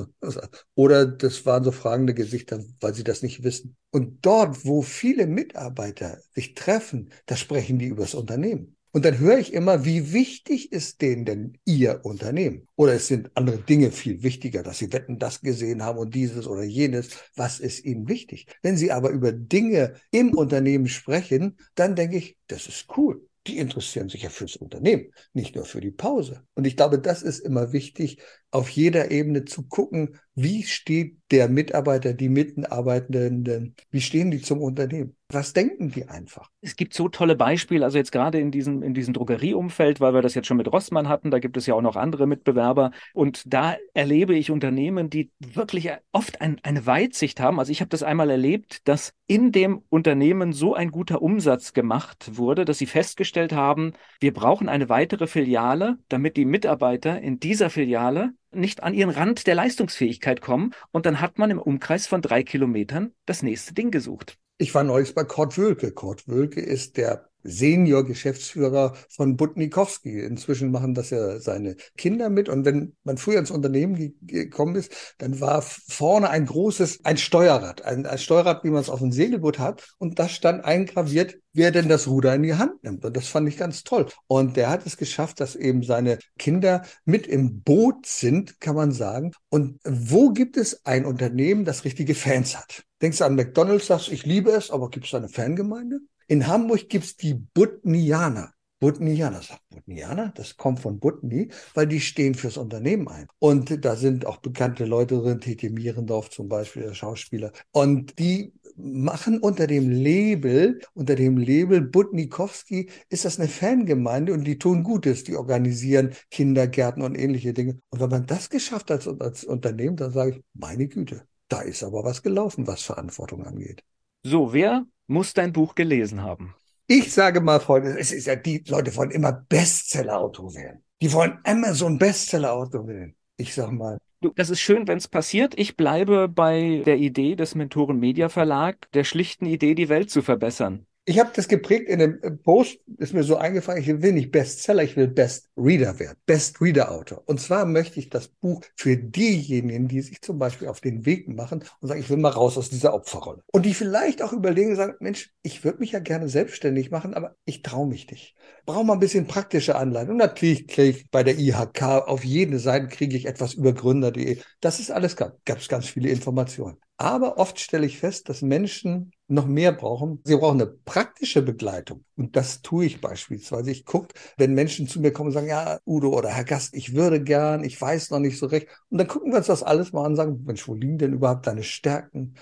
oder 0.74 1.06
das 1.06 1.44
waren 1.44 1.64
so 1.64 1.70
fragende 1.70 2.14
Gesichter, 2.14 2.64
weil 2.80 2.94
sie 2.94 3.04
das 3.04 3.22
nicht 3.22 3.42
wissen. 3.44 3.76
Und 3.90 4.24
dort, 4.24 4.64
wo 4.64 4.80
viele 4.80 5.26
Mitarbeiter 5.26 6.18
sich 6.32 6.54
treffen, 6.54 7.10
da 7.26 7.36
sprechen 7.36 7.78
die 7.78 7.86
über 7.86 8.04
das 8.04 8.14
Unternehmen. 8.14 8.73
Und 8.94 9.04
dann 9.04 9.18
höre 9.18 9.38
ich 9.38 9.52
immer, 9.52 9.84
wie 9.84 10.12
wichtig 10.12 10.70
ist 10.70 11.02
denen 11.02 11.24
denn 11.24 11.58
ihr 11.64 12.04
Unternehmen? 12.04 12.68
Oder 12.76 12.94
es 12.94 13.08
sind 13.08 13.28
andere 13.34 13.58
Dinge 13.58 13.90
viel 13.90 14.22
wichtiger, 14.22 14.62
dass 14.62 14.78
sie 14.78 14.92
Wetten 14.92 15.18
das 15.18 15.40
gesehen 15.40 15.82
haben 15.82 15.98
und 15.98 16.14
dieses 16.14 16.46
oder 16.46 16.62
jenes. 16.62 17.08
Was 17.34 17.58
ist 17.58 17.84
ihnen 17.84 18.06
wichtig? 18.06 18.46
Wenn 18.62 18.76
sie 18.76 18.92
aber 18.92 19.10
über 19.10 19.32
Dinge 19.32 19.94
im 20.12 20.32
Unternehmen 20.32 20.86
sprechen, 20.86 21.56
dann 21.74 21.96
denke 21.96 22.18
ich, 22.18 22.38
das 22.46 22.68
ist 22.68 22.86
cool 22.96 23.28
die 23.46 23.58
interessieren 23.58 24.08
sich 24.08 24.22
ja 24.22 24.30
fürs 24.30 24.56
Unternehmen, 24.56 25.12
nicht 25.34 25.54
nur 25.54 25.64
für 25.64 25.80
die 25.80 25.90
Pause. 25.90 26.44
Und 26.54 26.66
ich 26.66 26.76
glaube, 26.76 26.98
das 26.98 27.22
ist 27.22 27.40
immer 27.40 27.72
wichtig, 27.72 28.18
auf 28.54 28.70
jeder 28.70 29.10
Ebene 29.10 29.44
zu 29.44 29.64
gucken, 29.64 30.16
wie 30.36 30.62
steht 30.62 31.16
der 31.30 31.48
Mitarbeiter, 31.48 32.12
die 32.12 32.28
Mitarbeitenden, 32.28 33.74
wie 33.90 34.00
stehen 34.00 34.30
die 34.30 34.40
zum 34.40 34.62
Unternehmen? 34.62 35.16
Was 35.28 35.52
denken 35.52 35.90
die 35.90 36.08
einfach? 36.08 36.50
Es 36.60 36.76
gibt 36.76 36.94
so 36.94 37.08
tolle 37.08 37.34
Beispiele, 37.34 37.84
also 37.84 37.98
jetzt 37.98 38.12
gerade 38.12 38.38
in 38.38 38.52
diesem, 38.52 38.82
in 38.82 38.94
diesem 38.94 39.14
Drogerieumfeld, 39.14 40.00
weil 40.00 40.14
wir 40.14 40.22
das 40.22 40.34
jetzt 40.34 40.46
schon 40.46 40.56
mit 40.56 40.72
Rossmann 40.72 41.08
hatten, 41.08 41.32
da 41.32 41.40
gibt 41.40 41.56
es 41.56 41.66
ja 41.66 41.74
auch 41.74 41.82
noch 41.82 41.96
andere 41.96 42.26
Mitbewerber. 42.28 42.92
Und 43.12 43.42
da 43.46 43.76
erlebe 43.94 44.36
ich 44.36 44.52
Unternehmen, 44.52 45.10
die 45.10 45.32
wirklich 45.40 45.90
oft 46.12 46.40
ein, 46.40 46.60
eine 46.62 46.86
Weitsicht 46.86 47.40
haben. 47.40 47.58
Also 47.58 47.72
ich 47.72 47.80
habe 47.80 47.88
das 47.88 48.04
einmal 48.04 48.30
erlebt, 48.30 48.86
dass 48.86 49.14
in 49.26 49.50
dem 49.50 49.82
Unternehmen 49.88 50.52
so 50.52 50.74
ein 50.74 50.90
guter 50.90 51.22
Umsatz 51.22 51.72
gemacht 51.72 52.36
wurde, 52.36 52.64
dass 52.64 52.78
sie 52.78 52.86
festgestellt 52.86 53.52
haben, 53.52 53.94
wir 54.20 54.32
brauchen 54.32 54.68
eine 54.68 54.88
weitere 54.88 55.26
Filiale, 55.26 55.98
damit 56.08 56.36
die 56.36 56.44
Mitarbeiter 56.44 57.20
in 57.20 57.40
dieser 57.40 57.70
Filiale 57.70 58.34
nicht 58.56 58.82
an 58.82 58.94
ihren 58.94 59.10
Rand 59.10 59.46
der 59.46 59.54
Leistungsfähigkeit 59.54 60.40
kommen. 60.40 60.72
Und 60.92 61.06
dann 61.06 61.20
hat 61.20 61.38
man 61.38 61.50
im 61.50 61.58
Umkreis 61.58 62.06
von 62.06 62.22
drei 62.22 62.42
Kilometern 62.42 63.12
das 63.26 63.42
nächste 63.42 63.74
Ding 63.74 63.90
gesucht. 63.90 64.38
Ich 64.58 64.74
war 64.74 64.84
neulich 64.84 65.14
bei 65.14 65.24
Kurt 65.24 65.58
Wölke. 65.58 65.92
Kurt 65.92 66.28
Wölke 66.28 66.60
ist 66.60 66.96
der 66.96 67.28
Senior-Geschäftsführer 67.44 68.94
von 69.08 69.36
Butnikowski. 69.36 70.20
Inzwischen 70.20 70.70
machen 70.70 70.94
das 70.94 71.10
ja 71.10 71.38
seine 71.38 71.76
Kinder 71.96 72.30
mit. 72.30 72.48
Und 72.48 72.64
wenn 72.64 72.96
man 73.04 73.18
früher 73.18 73.38
ins 73.38 73.50
Unternehmen 73.50 74.14
gekommen 74.22 74.76
ist, 74.76 74.92
dann 75.18 75.40
war 75.40 75.62
vorne 75.62 76.30
ein 76.30 76.46
großes, 76.46 77.04
ein 77.04 77.16
Steuerrad, 77.16 77.82
ein, 77.82 78.06
ein 78.06 78.18
Steuerrad, 78.18 78.64
wie 78.64 78.70
man 78.70 78.80
es 78.80 78.90
auf 78.90 79.00
dem 79.00 79.12
Segelboot 79.12 79.58
hat. 79.58 79.94
Und 79.98 80.18
da 80.18 80.28
stand 80.28 80.64
eingraviert, 80.64 81.36
wer 81.52 81.70
denn 81.70 81.88
das 81.88 82.08
Ruder 82.08 82.34
in 82.34 82.42
die 82.42 82.54
Hand 82.54 82.82
nimmt. 82.82 83.04
Und 83.04 83.16
das 83.16 83.28
fand 83.28 83.48
ich 83.48 83.56
ganz 83.56 83.84
toll. 83.84 84.06
Und 84.26 84.56
der 84.56 84.70
hat 84.70 84.86
es 84.86 84.96
geschafft, 84.96 85.40
dass 85.40 85.54
eben 85.54 85.82
seine 85.82 86.18
Kinder 86.38 86.82
mit 87.04 87.26
im 87.26 87.62
Boot 87.62 88.06
sind, 88.06 88.60
kann 88.60 88.74
man 88.74 88.92
sagen. 88.92 89.32
Und 89.50 89.78
wo 89.84 90.30
gibt 90.30 90.56
es 90.56 90.84
ein 90.84 91.04
Unternehmen, 91.04 91.64
das 91.64 91.84
richtige 91.84 92.14
Fans 92.14 92.56
hat? 92.56 92.84
Denkst 93.00 93.18
du 93.18 93.24
an 93.24 93.34
McDonalds, 93.34 93.86
sagst 93.86 94.08
ich 94.08 94.24
liebe 94.24 94.50
es, 94.50 94.70
aber 94.70 94.90
gibt 94.90 95.04
es 95.04 95.12
da 95.12 95.18
eine 95.18 95.28
Fangemeinde? 95.28 96.00
In 96.26 96.46
Hamburg 96.46 96.88
gibt's 96.88 97.16
die 97.16 97.34
Butnianer. 97.34 98.54
Butnianer, 98.80 99.40
sagt 99.40 99.62
Butnianer, 99.70 100.32
das 100.34 100.58
kommt 100.58 100.80
von 100.80 100.98
Butni, 100.98 101.48
weil 101.72 101.86
die 101.86 102.00
stehen 102.00 102.34
fürs 102.34 102.58
Unternehmen 102.58 103.08
ein. 103.08 103.28
Und 103.38 103.84
da 103.84 103.96
sind 103.96 104.26
auch 104.26 104.38
bekannte 104.38 104.84
Leute 104.84 105.16
drin, 105.22 105.40
Tete 105.40 105.70
Mierendorf 105.70 106.28
zum 106.28 106.48
Beispiel, 106.48 106.82
der 106.82 106.92
Schauspieler. 106.92 107.52
Und 107.70 108.18
die 108.18 108.52
machen 108.76 109.38
unter 109.38 109.66
dem 109.66 109.90
Label, 109.90 110.80
unter 110.92 111.14
dem 111.14 111.38
Label 111.38 111.80
Butnikowski, 111.80 112.90
ist 113.08 113.24
das 113.24 113.38
eine 113.38 113.48
Fangemeinde 113.48 114.32
und 114.34 114.44
die 114.44 114.58
tun 114.58 114.82
Gutes. 114.82 115.24
Die 115.24 115.36
organisieren 115.36 116.14
Kindergärten 116.30 117.02
und 117.02 117.14
ähnliche 117.14 117.54
Dinge. 117.54 117.80
Und 117.88 118.00
wenn 118.00 118.10
man 118.10 118.26
das 118.26 118.50
geschafft 118.50 118.90
hat 118.90 119.06
als, 119.06 119.20
als 119.20 119.44
Unternehmen, 119.44 119.96
dann 119.96 120.12
sage 120.12 120.32
ich, 120.32 120.42
meine 120.52 120.88
Güte, 120.88 121.26
da 121.48 121.62
ist 121.62 121.82
aber 121.82 122.04
was 122.04 122.22
gelaufen, 122.22 122.66
was 122.66 122.82
Verantwortung 122.82 123.46
angeht. 123.46 123.82
So, 124.24 124.52
wer 124.52 124.84
muss 125.06 125.34
dein 125.34 125.52
Buch 125.52 125.74
gelesen 125.74 126.22
haben? 126.22 126.54
Ich 126.86 127.12
sage 127.12 127.40
mal, 127.40 127.60
Freunde, 127.60 127.98
es 127.98 128.12
ist 128.12 128.26
ja 128.26 128.36
die 128.36 128.62
Leute 128.68 128.94
wollen 128.96 129.10
immer 129.10 129.32
Bestseller-Autor 129.32 130.54
werden. 130.54 130.82
Die 131.00 131.12
wollen 131.12 131.38
Amazon 131.44 131.98
Bestseller-Autor 131.98 132.86
werden. 132.86 133.16
Ich 133.36 133.54
sag 133.54 133.72
mal. 133.72 133.98
Das 134.36 134.50
ist 134.50 134.60
schön, 134.60 134.86
wenn 134.86 134.98
es 134.98 135.08
passiert. 135.08 135.58
Ich 135.58 135.76
bleibe 135.76 136.28
bei 136.28 136.82
der 136.86 136.96
Idee 136.96 137.36
des 137.36 137.54
Mentoren 137.54 137.98
Media 137.98 138.28
Verlag, 138.28 138.90
der 138.92 139.04
schlichten 139.04 139.46
Idee, 139.46 139.74
die 139.74 139.88
Welt 139.88 140.10
zu 140.10 140.22
verbessern. 140.22 140.86
Ich 141.06 141.18
habe 141.18 141.30
das 141.34 141.48
geprägt 141.48 141.88
in 141.90 142.00
einem 142.00 142.38
Post, 142.42 142.78
ist 142.96 143.12
mir 143.12 143.24
so 143.24 143.36
eingefallen, 143.36 143.82
ich 143.82 143.88
will 144.00 144.12
nicht 144.12 144.30
Bestseller, 144.30 144.82
ich 144.82 144.96
will 144.96 145.06
Best 145.06 145.50
Reader 145.54 145.98
werden, 145.98 146.16
Best 146.24 146.62
Reader 146.62 146.90
Autor. 146.92 147.22
Und 147.26 147.42
zwar 147.42 147.66
möchte 147.66 148.00
ich 148.00 148.08
das 148.08 148.28
Buch 148.28 148.62
für 148.74 148.96
diejenigen, 148.96 149.86
die 149.86 150.00
sich 150.00 150.22
zum 150.22 150.38
Beispiel 150.38 150.66
auf 150.66 150.80
den 150.80 151.04
Weg 151.04 151.28
machen 151.28 151.62
und 151.80 151.88
sagen, 151.88 152.00
ich 152.00 152.08
will 152.08 152.16
mal 152.16 152.30
raus 152.30 152.56
aus 152.56 152.70
dieser 152.70 152.94
Opferrolle. 152.94 153.42
Und 153.52 153.66
die 153.66 153.74
vielleicht 153.74 154.22
auch 154.22 154.32
überlegen 154.32 154.76
sagen, 154.76 154.94
Mensch, 154.98 155.30
ich 155.42 155.62
würde 155.62 155.80
mich 155.80 155.92
ja 155.92 155.98
gerne 155.98 156.30
selbstständig 156.30 156.90
machen, 156.90 157.12
aber 157.12 157.36
ich 157.44 157.60
traue 157.60 157.86
mich 157.86 158.10
nicht. 158.10 158.34
Brauche 158.64 158.84
mal 158.84 158.94
ein 158.94 159.00
bisschen 159.00 159.26
praktische 159.26 159.76
Anleitung. 159.76 160.16
Natürlich 160.16 160.66
kriege 160.68 160.96
ich 160.96 161.10
bei 161.10 161.22
der 161.22 161.38
IHK 161.38 161.82
auf 162.06 162.24
jede 162.24 162.58
Seite 162.58 162.88
kriege 162.88 163.14
ich 163.14 163.26
etwas 163.26 163.52
über 163.52 163.74
gründer.de. 163.74 164.40
Das 164.60 164.80
ist 164.80 164.90
alles, 164.90 165.16
gab 165.16 165.36
es 165.46 165.68
ganz 165.68 165.86
viele 165.86 166.08
Informationen. 166.08 166.78
Aber 166.96 167.36
oft 167.36 167.60
stelle 167.60 167.84
ich 167.84 167.98
fest, 167.98 168.28
dass 168.30 168.40
Menschen 168.40 169.12
noch 169.26 169.46
mehr 169.46 169.72
brauchen. 169.72 170.20
Sie 170.24 170.36
brauchen 170.36 170.60
eine 170.60 170.70
praktische 170.70 171.42
Begleitung. 171.42 172.04
Und 172.16 172.36
das 172.36 172.62
tue 172.62 172.84
ich 172.86 173.00
beispielsweise. 173.00 173.70
Ich 173.70 173.84
gucke, 173.84 174.14
wenn 174.36 174.54
Menschen 174.54 174.86
zu 174.86 175.00
mir 175.00 175.12
kommen 175.12 175.28
und 175.28 175.32
sagen, 175.32 175.48
ja, 175.48 175.78
Udo 175.86 176.10
oder 176.10 176.28
Herr 176.28 176.44
Gast, 176.44 176.74
ich 176.74 176.94
würde 176.94 177.22
gern, 177.22 177.64
ich 177.64 177.80
weiß 177.80 178.10
noch 178.10 178.18
nicht 178.18 178.38
so 178.38 178.46
recht. 178.46 178.68
Und 178.90 178.98
dann 178.98 179.08
gucken 179.08 179.32
wir 179.32 179.38
uns 179.38 179.46
das 179.46 179.62
alles 179.62 179.92
mal 179.92 180.04
an 180.04 180.12
und 180.12 180.16
sagen, 180.16 180.42
Mensch, 180.44 180.68
wo 180.68 180.74
liegen 180.74 180.98
denn 180.98 181.14
überhaupt 181.14 181.46
deine 181.46 181.62
Stärken? 181.62 182.34